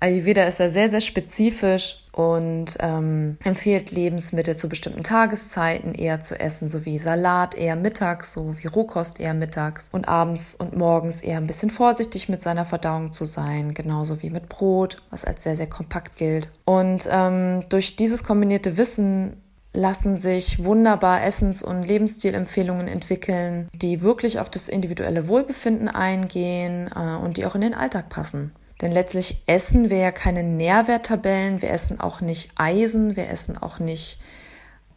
[0.00, 6.38] Ayurveda ist da sehr, sehr spezifisch und ähm, empfiehlt Lebensmittel zu bestimmten Tageszeiten eher zu
[6.38, 11.22] essen, so wie Salat eher mittags, so wie Rohkost eher mittags und abends und morgens
[11.22, 15.42] eher ein bisschen vorsichtig mit seiner Verdauung zu sein, genauso wie mit Brot, was als
[15.42, 16.48] sehr, sehr kompakt gilt.
[16.64, 19.42] Und ähm, durch dieses kombinierte Wissen
[19.76, 27.22] lassen sich wunderbar Essens- und Lebensstilempfehlungen entwickeln, die wirklich auf das individuelle Wohlbefinden eingehen äh,
[27.22, 28.52] und die auch in den Alltag passen.
[28.82, 33.78] Denn letztlich essen wir ja keine Nährwerttabellen, wir essen auch nicht Eisen, wir essen auch
[33.78, 34.20] nicht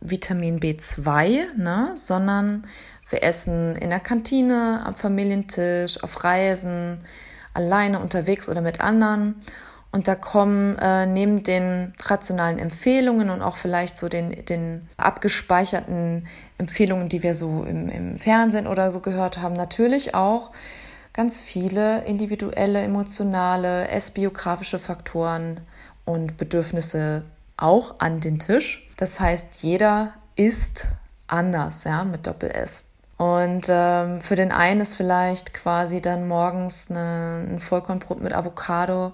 [0.01, 2.67] Vitamin B2, ne, sondern
[3.09, 6.99] wir essen in der Kantine, am Familientisch, auf Reisen,
[7.53, 9.35] alleine unterwegs oder mit anderen.
[9.91, 16.27] Und da kommen äh, neben den rationalen Empfehlungen und auch vielleicht so den, den abgespeicherten
[16.59, 20.51] Empfehlungen, die wir so im, im Fernsehen oder so gehört haben, natürlich auch
[21.19, 25.59] ganz viele individuelle, emotionale, essbiografische Faktoren
[26.05, 27.23] und Bedürfnisse
[27.57, 28.89] auch an den Tisch.
[28.95, 30.87] Das heißt, jeder ist
[31.27, 32.85] anders, ja, mit Doppel S.
[33.17, 39.11] Und ähm, für den einen ist vielleicht quasi dann morgens eine, ein Vollkornbrot mit Avocado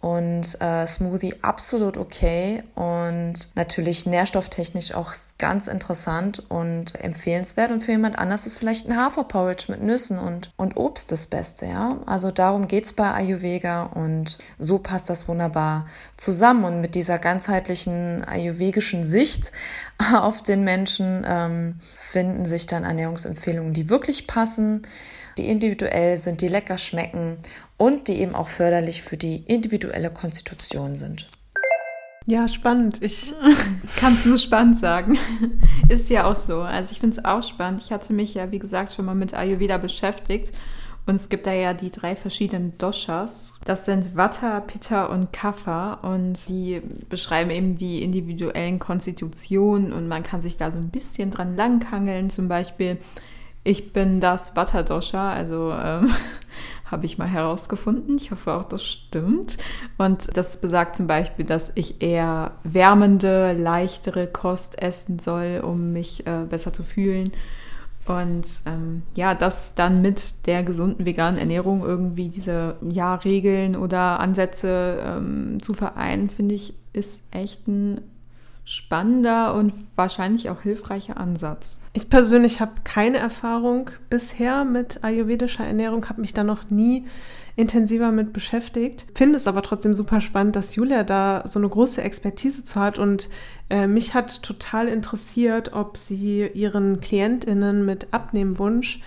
[0.00, 7.70] und äh, Smoothie absolut okay und natürlich nährstofftechnisch auch ganz interessant und empfehlenswert.
[7.70, 11.66] Und für jemand anders ist vielleicht ein Haferporridge mit Nüssen und, und Obst das Beste,
[11.66, 11.98] ja.
[12.06, 16.64] Also darum geht's bei Ayurveda und so passt das wunderbar zusammen.
[16.64, 19.50] Und mit dieser ganzheitlichen ayurvedischen Sicht
[20.14, 24.86] auf den Menschen ähm, finden sich dann Ernährungsempfehlungen, die wirklich passen
[25.38, 27.38] die individuell sind, die lecker schmecken
[27.76, 31.28] und die eben auch förderlich für die individuelle Konstitution sind.
[32.28, 33.02] Ja, spannend.
[33.02, 33.32] Ich
[33.96, 35.16] kann es nur spannend sagen.
[35.88, 36.60] Ist ja auch so.
[36.62, 37.82] Also ich finde es auch spannend.
[37.82, 40.52] Ich hatte mich ja, wie gesagt, schon mal mit Ayurveda beschäftigt.
[41.06, 43.54] Und es gibt da ja die drei verschiedenen Doshas.
[43.64, 45.94] Das sind Vata, Pitta und Kapha.
[45.94, 49.92] Und die beschreiben eben die individuellen Konstitutionen.
[49.92, 52.30] Und man kann sich da so ein bisschen dran langhangeln.
[52.30, 52.98] Zum Beispiel
[53.66, 56.08] ich bin das Vata Dosha, also ähm,
[56.86, 58.16] habe ich mal herausgefunden.
[58.16, 59.58] Ich hoffe auch, das stimmt.
[59.98, 66.26] Und das besagt zum Beispiel, dass ich eher wärmende, leichtere Kost essen soll, um mich
[66.26, 67.32] äh, besser zu fühlen.
[68.06, 74.20] Und ähm, ja, das dann mit der gesunden veganen Ernährung irgendwie diese ja, Regeln oder
[74.20, 78.00] Ansätze ähm, zu vereinen, finde ich, ist echt ein
[78.66, 81.80] spannender und wahrscheinlich auch hilfreicher Ansatz.
[81.92, 87.06] Ich persönlich habe keine Erfahrung bisher mit ayurvedischer Ernährung, habe mich da noch nie
[87.54, 89.06] intensiver mit beschäftigt.
[89.14, 92.98] Finde es aber trotzdem super spannend, dass Julia da so eine große Expertise zu hat
[92.98, 93.30] und
[93.70, 99.00] äh, mich hat total interessiert, ob sie ihren KlientInnen mit Abnehmwunsch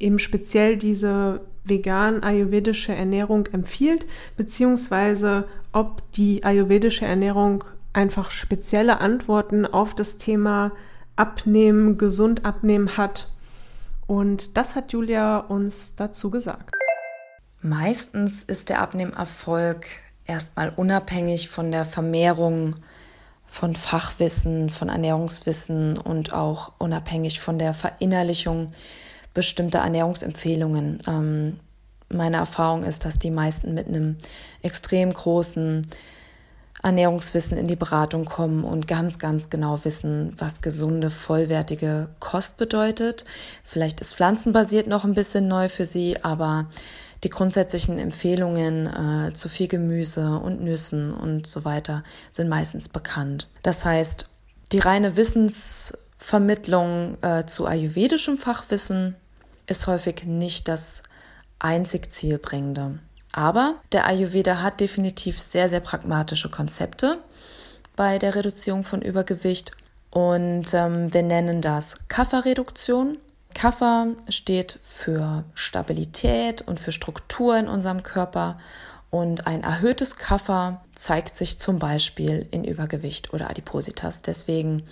[0.00, 9.66] eben speziell diese vegan ayurvedische Ernährung empfiehlt, beziehungsweise ob die ayurvedische Ernährung einfach spezielle Antworten
[9.66, 10.72] auf das Thema
[11.16, 13.28] Abnehmen, gesund abnehmen hat.
[14.06, 16.70] Und das hat Julia uns dazu gesagt.
[17.60, 19.86] Meistens ist der Abnehmerfolg
[20.24, 22.74] erstmal unabhängig von der Vermehrung
[23.46, 28.72] von Fachwissen, von Ernährungswissen und auch unabhängig von der Verinnerlichung
[29.34, 30.98] bestimmter Ernährungsempfehlungen.
[31.06, 31.60] Ähm,
[32.08, 34.16] meine Erfahrung ist, dass die meisten mit einem
[34.62, 35.86] extrem großen
[36.82, 43.24] Ernährungswissen in die Beratung kommen und ganz, ganz genau wissen, was gesunde, vollwertige Kost bedeutet.
[43.62, 46.66] Vielleicht ist pflanzenbasiert noch ein bisschen neu für Sie, aber
[47.22, 53.48] die grundsätzlichen Empfehlungen äh, zu viel Gemüse und Nüssen und so weiter sind meistens bekannt.
[53.62, 54.26] Das heißt,
[54.72, 59.14] die reine Wissensvermittlung äh, zu ayurvedischem Fachwissen
[59.66, 61.04] ist häufig nicht das
[61.60, 62.98] einzig Zielbringende.
[63.32, 67.18] Aber der Ayurveda hat definitiv sehr, sehr pragmatische Konzepte
[67.96, 69.72] bei der Reduzierung von Übergewicht.
[70.10, 73.16] Und ähm, wir nennen das Kapha-Reduktion.
[73.54, 78.58] Kapha steht für Stabilität und für Struktur in unserem Körper.
[79.10, 84.22] Und ein erhöhtes Kapha zeigt sich zum Beispiel in Übergewicht oder Adipositas.
[84.22, 84.84] Deswegen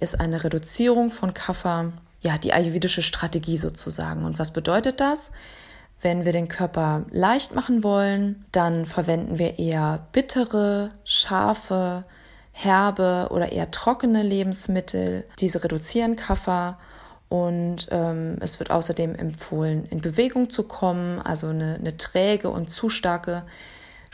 [0.00, 4.24] ist eine Reduzierung von Kapha ja die ayurvedische Strategie sozusagen.
[4.24, 5.32] Und was bedeutet das?
[6.02, 12.04] Wenn wir den Körper leicht machen wollen, dann verwenden wir eher bittere, scharfe,
[12.50, 15.24] herbe oder eher trockene Lebensmittel.
[15.38, 16.78] Diese reduzieren Kaffer
[17.28, 22.68] und ähm, es wird außerdem empfohlen, in Bewegung zu kommen, also eine, eine träge und
[22.68, 23.44] zu starke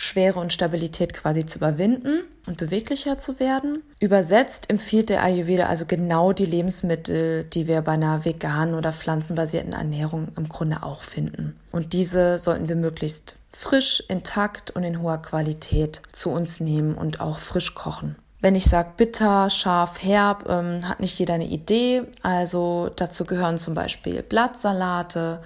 [0.00, 3.82] Schwere und Stabilität quasi zu überwinden und beweglicher zu werden.
[3.98, 9.72] Übersetzt empfiehlt der Ayurveda also genau die Lebensmittel, die wir bei einer veganen oder pflanzenbasierten
[9.72, 11.56] Ernährung im Grunde auch finden.
[11.72, 17.20] Und diese sollten wir möglichst frisch, intakt und in hoher Qualität zu uns nehmen und
[17.20, 18.14] auch frisch kochen.
[18.40, 22.02] Wenn ich sage bitter, scharf, herb, ähm, hat nicht jeder eine Idee.
[22.22, 25.40] Also dazu gehören zum Beispiel Blattsalate,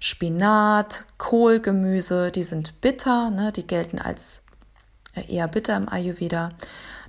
[0.00, 3.52] Spinat, Kohlgemüse, die sind bitter, ne?
[3.52, 4.42] die gelten als
[5.14, 6.50] äh, eher bitter im Ayurveda.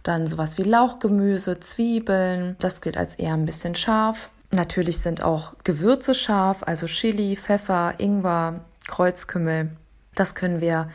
[0.04, 4.30] Dann sowas wie Lauchgemüse, Zwiebeln, das gilt als eher ein bisschen scharf.
[4.52, 9.72] Natürlich sind auch Gewürze scharf, also Chili, Pfeffer, Ingwer, Kreuzkümmel.
[10.16, 10.90] Das können wir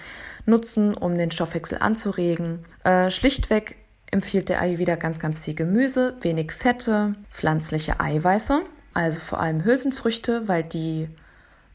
[0.46, 2.64] nutzen, um den Stoffwechsel anzuregen.
[2.84, 3.78] Äh, schlichtweg
[4.10, 8.60] empfiehlt der Ayurveda ganz, ganz viel Gemüse, wenig Fette, pflanzliche Eiweiße,
[8.94, 11.08] also vor allem Hülsenfrüchte, weil die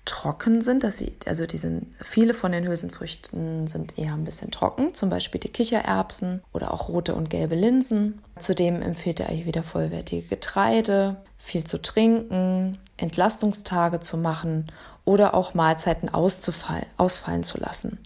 [0.08, 4.50] trocken sind, dass sie, also die sind, viele von den Hülsenfrüchten sind eher ein bisschen
[4.50, 8.22] trocken, zum Beispiel die Kichererbsen oder auch rote und gelbe Linsen.
[8.40, 14.72] Zudem empfiehlt der Ayurveda vollwertige Getreide, viel zu trinken, Entlastungstage zu machen
[15.06, 18.00] oder auch Mahlzeiten ausfallen zu lassen.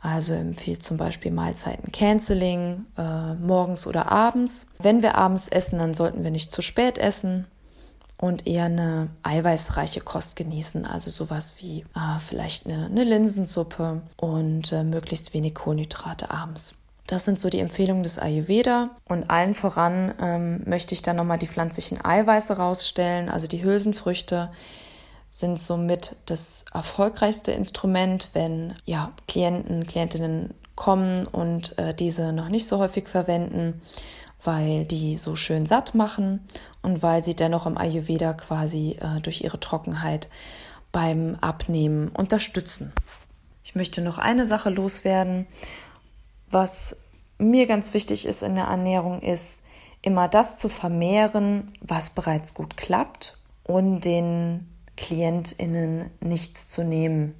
[0.00, 4.68] Also empfiehlt zum Beispiel Mahlzeiten Canceling, äh, morgens oder abends.
[4.78, 7.46] Wenn wir abends essen, dann sollten wir nicht zu spät essen
[8.20, 10.84] und eher eine eiweißreiche Kost genießen.
[10.84, 16.74] Also sowas wie äh, vielleicht eine, eine, Linsensuppe und äh, möglichst wenig Kohlenhydrate abends.
[17.06, 18.90] Das sind so die Empfehlungen des Ayurveda.
[19.08, 24.50] Und allen voran ähm, möchte ich dann nochmal die pflanzlichen Eiweiße rausstellen, also die Hülsenfrüchte
[25.30, 32.66] sind somit das erfolgreichste Instrument, wenn ja, Klienten, Klientinnen kommen und äh, diese noch nicht
[32.66, 33.82] so häufig verwenden,
[34.42, 36.40] weil die so schön satt machen
[36.88, 40.28] und weil sie dennoch im Ayurveda quasi äh, durch ihre Trockenheit
[40.90, 42.92] beim Abnehmen unterstützen.
[43.62, 45.46] Ich möchte noch eine Sache loswerden,
[46.50, 46.96] was
[47.36, 49.64] mir ganz wichtig ist in der Ernährung, ist
[50.00, 54.66] immer das zu vermehren, was bereits gut klappt und den
[54.96, 57.34] KlientInnen nichts zu nehmen.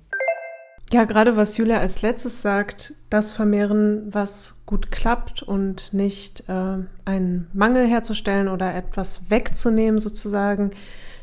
[0.93, 6.85] Ja, gerade was Julia als letztes sagt, das vermehren, was gut klappt und nicht äh,
[7.05, 10.71] einen Mangel herzustellen oder etwas wegzunehmen sozusagen,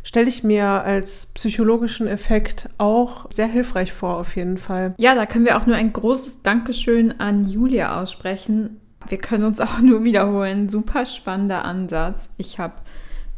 [0.03, 4.93] stelle ich mir als psychologischen Effekt auch sehr hilfreich vor, auf jeden Fall.
[4.97, 8.79] Ja, da können wir auch nur ein großes Dankeschön an Julia aussprechen.
[9.07, 10.69] Wir können uns auch nur wiederholen.
[10.69, 12.29] Super spannender Ansatz.
[12.37, 12.75] Ich habe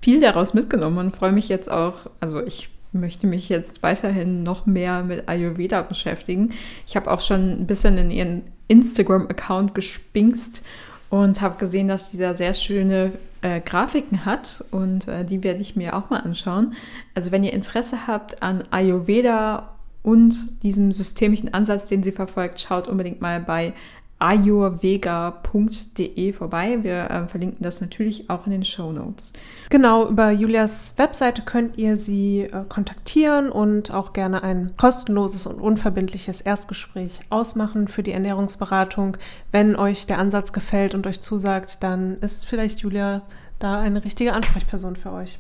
[0.02, 4.66] viel daraus mitgenommen und freue mich jetzt auch, also ich möchte mich jetzt weiterhin noch
[4.66, 6.54] mehr mit Ayurveda beschäftigen.
[6.86, 10.64] Ich habe auch schon ein bisschen in ihren Instagram-Account gespinkst
[11.10, 15.76] und habe gesehen, dass dieser sehr schöne äh, Grafiken hat und äh, die werde ich
[15.76, 16.74] mir auch mal anschauen.
[17.16, 22.88] Also wenn ihr Interesse habt an Ayurveda und diesem systemischen Ansatz, den sie verfolgt, schaut
[22.88, 23.74] unbedingt mal bei
[24.20, 26.80] ayurvega.de vorbei.
[26.82, 29.34] Wir äh, verlinken das natürlich auch in den Show Notes.
[29.70, 35.60] Genau, über Julias Webseite könnt ihr sie äh, kontaktieren und auch gerne ein kostenloses und
[35.60, 39.18] unverbindliches Erstgespräch ausmachen für die Ernährungsberatung.
[39.52, 43.22] Wenn euch der Ansatz gefällt und euch zusagt, dann ist vielleicht Julia
[43.60, 45.40] da eine richtige Ansprechperson für euch.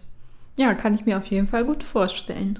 [0.55, 2.59] Ja, kann ich mir auf jeden Fall gut vorstellen.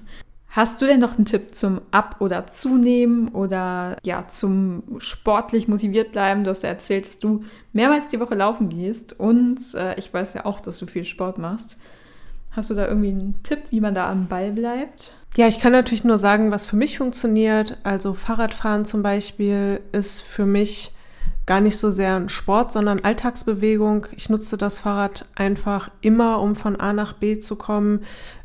[0.58, 6.14] Hast du denn noch einen Tipp zum Ab- oder Zunehmen oder ja, zum sportlich motiviert
[6.14, 6.44] bleiben?
[6.44, 7.44] Du hast ja erzählt, dass du
[7.74, 11.38] mehrmals die Woche laufen gehst und äh, ich weiß ja auch, dass du viel Sport
[11.38, 11.78] machst.
[12.50, 15.14] Hast du da irgendwie einen Tipp, wie man da am Ball bleibt?
[15.36, 17.78] Ja, ich kann natürlich nur sagen, was für mich funktioniert.
[17.84, 20.92] Also Fahrradfahren zum Beispiel ist für mich
[21.48, 24.06] gar nicht so sehr Sport, sondern Alltagsbewegung.
[24.16, 28.02] Ich nutze das Fahrrad einfach immer, um von A nach B zu kommen.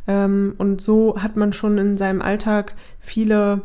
[0.07, 3.61] Ähm, und so hat man schon in seinem Alltag viele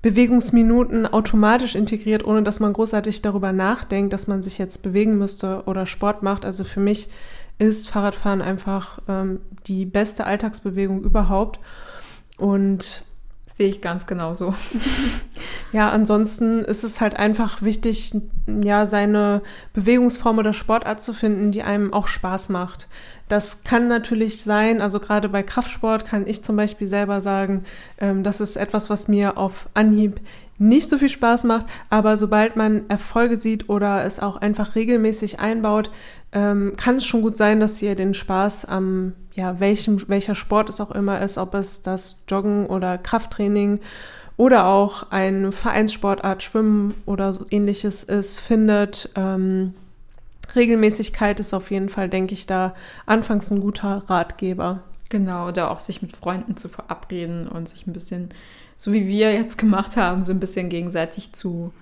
[0.00, 5.62] Bewegungsminuten automatisch integriert, ohne dass man großartig darüber nachdenkt, dass man sich jetzt bewegen müsste
[5.66, 6.44] oder Sport macht.
[6.44, 7.08] Also für mich
[7.58, 11.60] ist Fahrradfahren einfach ähm, die beste Alltagsbewegung überhaupt.
[12.38, 13.04] Und
[13.54, 14.54] Sehe ich ganz genauso.
[15.72, 18.12] ja, ansonsten ist es halt einfach wichtig,
[18.46, 19.42] ja, seine
[19.74, 22.88] Bewegungsform oder Sportart zu finden, die einem auch Spaß macht.
[23.28, 27.64] Das kann natürlich sein, also gerade bei Kraftsport kann ich zum Beispiel selber sagen,
[27.98, 30.20] ähm, das ist etwas, was mir auf Anhieb
[30.58, 35.40] nicht so viel Spaß macht, aber sobald man Erfolge sieht oder es auch einfach regelmäßig
[35.40, 35.90] einbaut,
[36.32, 40.68] ähm, kann es schon gut sein, dass ihr den Spaß am, ja, welchem, welcher Sport
[40.68, 43.80] es auch immer ist, ob es das Joggen oder Krafttraining
[44.36, 49.10] oder auch eine Vereinssportart, Schwimmen oder so ähnliches ist, findet.
[49.14, 49.74] Ähm,
[50.54, 52.74] Regelmäßigkeit ist auf jeden Fall, denke ich, da
[53.06, 54.80] anfangs ein guter Ratgeber.
[55.08, 58.30] Genau, oder auch sich mit Freunden zu verabreden und sich ein bisschen,
[58.76, 61.72] so wie wir jetzt gemacht haben, so ein bisschen gegenseitig zu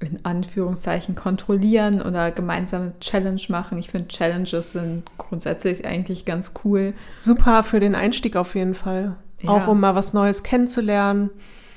[0.00, 3.78] in Anführungszeichen kontrollieren oder gemeinsame Challenge machen.
[3.78, 6.94] Ich finde, Challenges sind grundsätzlich eigentlich ganz cool.
[7.18, 9.16] Super für den Einstieg auf jeden Fall.
[9.40, 9.50] Ja.
[9.50, 11.30] Auch um mal was Neues kennenzulernen.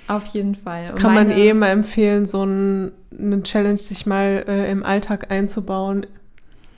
[0.08, 0.92] Auf jeden Fall.
[0.92, 5.32] Und Kann man eh mal empfehlen, so ein, eine Challenge sich mal äh, im Alltag
[5.32, 6.06] einzubauen.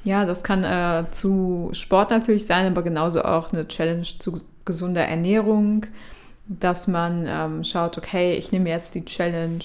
[0.03, 5.05] Ja, das kann äh, zu Sport natürlich sein, aber genauso auch eine Challenge zu gesunder
[5.05, 5.85] Ernährung,
[6.45, 9.63] dass man ähm, schaut, okay, ich nehme jetzt die Challenge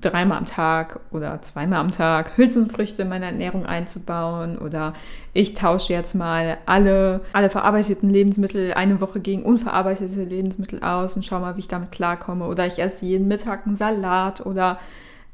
[0.00, 4.94] dreimal am Tag oder zweimal am Tag Hülsenfrüchte in meine Ernährung einzubauen oder
[5.32, 11.24] ich tausche jetzt mal alle, alle verarbeiteten Lebensmittel eine Woche gegen unverarbeitete Lebensmittel aus und
[11.24, 14.78] schau mal, wie ich damit klarkomme oder ich esse jeden Mittag einen Salat oder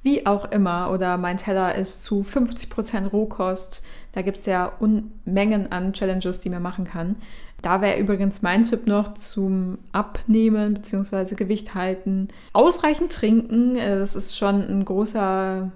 [0.03, 3.83] wie auch immer oder mein Teller ist zu 50% Rohkost.
[4.13, 7.17] Da gibt es ja Unmengen an Challenges, die man machen kann.
[7.65, 11.35] Da wäre übrigens mein Tipp noch zum Abnehmen bzw.
[11.35, 12.29] Gewicht halten.
[12.53, 15.73] Ausreichend trinken, äh, das ist schon ein großer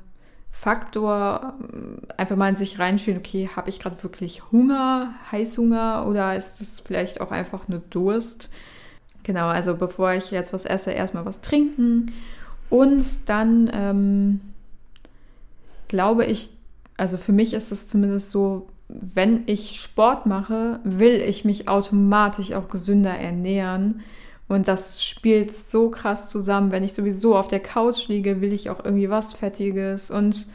[0.50, 1.54] Faktor.
[2.18, 6.80] Einfach mal in sich reinfühlen, okay, habe ich gerade wirklich Hunger, Heißhunger oder ist es
[6.80, 8.50] vielleicht auch einfach nur Durst?
[9.22, 12.12] Genau, also bevor ich jetzt was esse, erstmal was trinken.
[12.68, 14.40] Und dann ähm,
[15.88, 16.50] glaube ich,
[16.98, 22.52] also für mich ist es zumindest so, wenn ich Sport mache, will ich mich automatisch
[22.52, 24.00] auch gesünder ernähren.
[24.48, 26.72] Und das spielt so krass zusammen.
[26.72, 30.10] Wenn ich sowieso auf der Couch liege, will ich auch irgendwie was Fettiges.
[30.10, 30.46] Und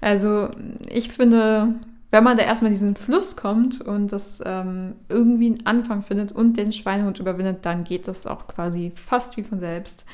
[0.00, 0.48] also
[0.88, 1.74] ich finde,
[2.10, 6.56] wenn man da erstmal diesen Fluss kommt und das ähm, irgendwie einen Anfang findet und
[6.56, 10.06] den Schweinehund überwindet, dann geht das auch quasi fast wie von selbst.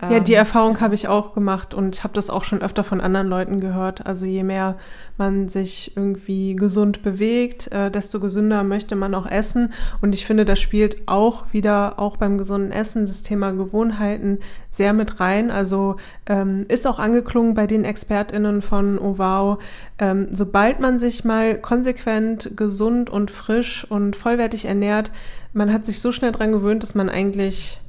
[0.00, 3.00] Ja, die ähm, Erfahrung habe ich auch gemacht und habe das auch schon öfter von
[3.00, 4.06] anderen Leuten gehört.
[4.06, 4.76] Also je mehr
[5.16, 9.72] man sich irgendwie gesund bewegt, äh, desto gesünder möchte man auch essen.
[10.02, 14.38] Und ich finde, das spielt auch wieder, auch beim gesunden Essen, das Thema Gewohnheiten
[14.68, 15.50] sehr mit rein.
[15.50, 19.58] Also ähm, ist auch angeklungen bei den ExpertInnen von OVAU.
[19.98, 25.10] Ähm, sobald man sich mal konsequent gesund und frisch und vollwertig ernährt,
[25.54, 27.80] man hat sich so schnell dran gewöhnt, dass man eigentlich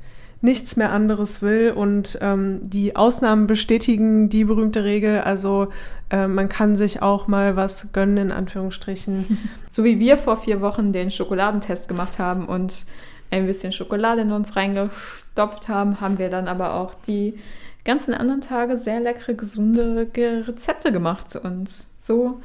[0.42, 5.22] nichts mehr anderes will und ähm, die Ausnahmen bestätigen die berühmte Regel.
[5.22, 5.70] Also
[6.10, 9.38] äh, man kann sich auch mal was gönnen, in Anführungsstrichen.
[9.70, 12.88] So wie wir vor vier Wochen den Schokoladentest gemacht haben und
[13.30, 17.38] ein bisschen Schokolade in uns reingestopft haben, haben wir dann aber auch die
[17.86, 21.70] ganzen anderen Tage sehr leckere, gesunde Rezepte gemacht und
[22.00, 22.42] so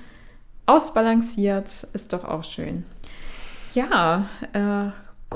[0.66, 2.84] ausbalanciert ist doch auch schön.
[3.74, 4.90] Ja, äh,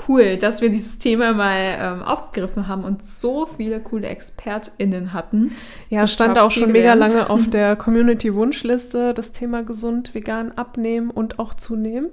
[0.07, 5.55] cool, dass wir dieses Thema mal ähm, aufgegriffen haben und so viele coole ExpertInnen hatten.
[5.89, 11.09] Ja, es stand auch schon mega lange auf der Community-Wunschliste, das Thema gesund, vegan abnehmen
[11.09, 12.09] und auch zunehmen.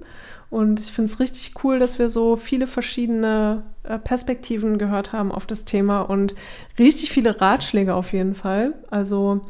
[0.51, 5.33] Und ich finde es richtig cool, dass wir so viele verschiedene äh, Perspektiven gehört haben
[5.33, 6.35] auf das Thema und
[6.79, 8.75] richtig viele Ratschläge auf jeden Fall.
[8.91, 9.41] Also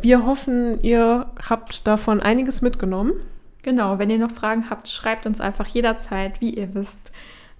[0.00, 3.14] wir hoffen, ihr habt davon einiges mitgenommen.
[3.62, 7.12] Genau, wenn ihr noch Fragen habt, schreibt uns einfach jederzeit, wie ihr wisst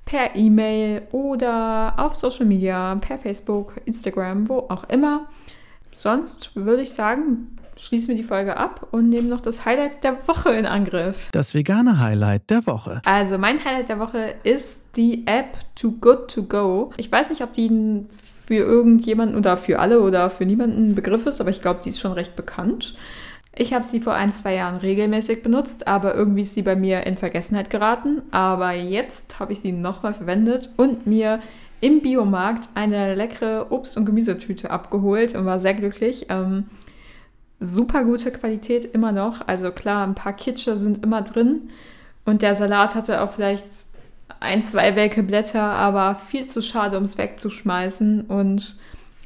[0.05, 5.29] per E-Mail oder auf Social Media, per Facebook, Instagram, wo auch immer.
[5.95, 10.27] Sonst würde ich sagen, schließen wir die Folge ab und nehmen noch das Highlight der
[10.27, 11.29] Woche in Angriff.
[11.33, 13.03] Das vegane Highlight der Woche.
[13.05, 16.93] Also mein Highlight der Woche ist die App Too Good To Go.
[16.97, 21.27] Ich weiß nicht, ob die für irgendjemanden oder für alle oder für niemanden ein Begriff
[21.27, 22.95] ist, aber ich glaube, die ist schon recht bekannt.
[23.55, 27.07] Ich habe sie vor ein, zwei Jahren regelmäßig benutzt, aber irgendwie ist sie bei mir
[27.07, 28.23] in Vergessenheit geraten.
[28.31, 31.41] Aber jetzt habe ich sie nochmal verwendet und mir
[31.81, 36.27] im Biomarkt eine leckere Obst- und Gemüsetüte abgeholt und war sehr glücklich.
[36.31, 36.65] Ähm,
[37.61, 39.47] super gute Qualität immer noch.
[39.47, 41.69] Also klar, ein paar Kitsche sind immer drin.
[42.25, 43.65] Und der Salat hatte auch vielleicht
[44.41, 48.23] ein, zwei welke Blätter, aber viel zu schade, um es wegzuschmeißen.
[48.23, 48.77] Und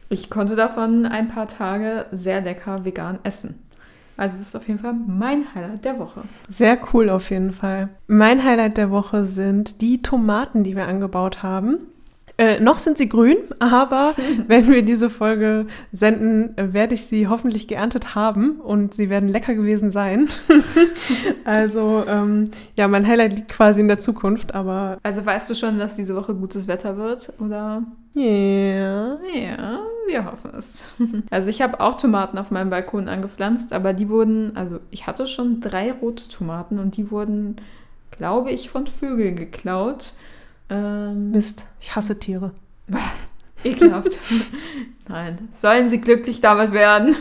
[0.09, 3.66] ich konnte davon ein paar Tage sehr lecker vegan essen.
[4.17, 6.23] Also das ist auf jeden Fall mein Highlight der Woche.
[6.49, 7.91] Sehr cool auf jeden Fall.
[8.07, 11.79] Mein Highlight der Woche sind die Tomaten, die wir angebaut haben.
[12.39, 14.15] Äh, noch sind sie grün, aber
[14.47, 19.55] wenn wir diese Folge senden, werde ich sie hoffentlich geerntet haben und sie werden lecker
[19.55, 20.29] gewesen sein.
[21.45, 22.45] also ähm,
[22.77, 24.99] ja, mein Highlight liegt quasi in der Zukunft, aber.
[25.03, 27.83] Also weißt du schon, dass diese Woche gutes Wetter wird, oder?
[28.13, 28.23] Ja.
[28.23, 29.19] Yeah.
[29.35, 30.95] Ja, wir hoffen es.
[31.31, 35.27] Also ich habe auch Tomaten auf meinem Balkon angepflanzt, aber die wurden, also ich hatte
[35.27, 37.57] schon drei rote Tomaten und die wurden,
[38.11, 40.15] glaube ich, von Vögeln geklaut.
[40.71, 42.53] Ähm, Mist, ich hasse Tiere.
[43.65, 44.19] Ekelhaft.
[45.09, 47.17] Nein, sollen sie glücklich damit werden.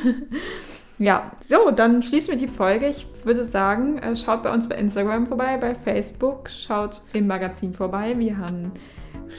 [0.98, 2.88] ja, so, dann schließen wir die Folge.
[2.88, 7.74] Ich würde sagen, äh, schaut bei uns bei Instagram vorbei, bei Facebook, schaut im Magazin
[7.74, 8.16] vorbei.
[8.18, 8.72] Wir haben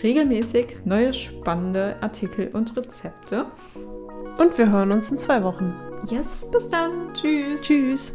[0.02, 3.46] regelmäßig neue spannende Artikel und Rezepte.
[4.38, 5.74] Und wir hören uns in zwei Wochen.
[6.08, 7.12] Yes, bis dann.
[7.14, 7.62] Tschüss.
[7.62, 8.14] Tschüss.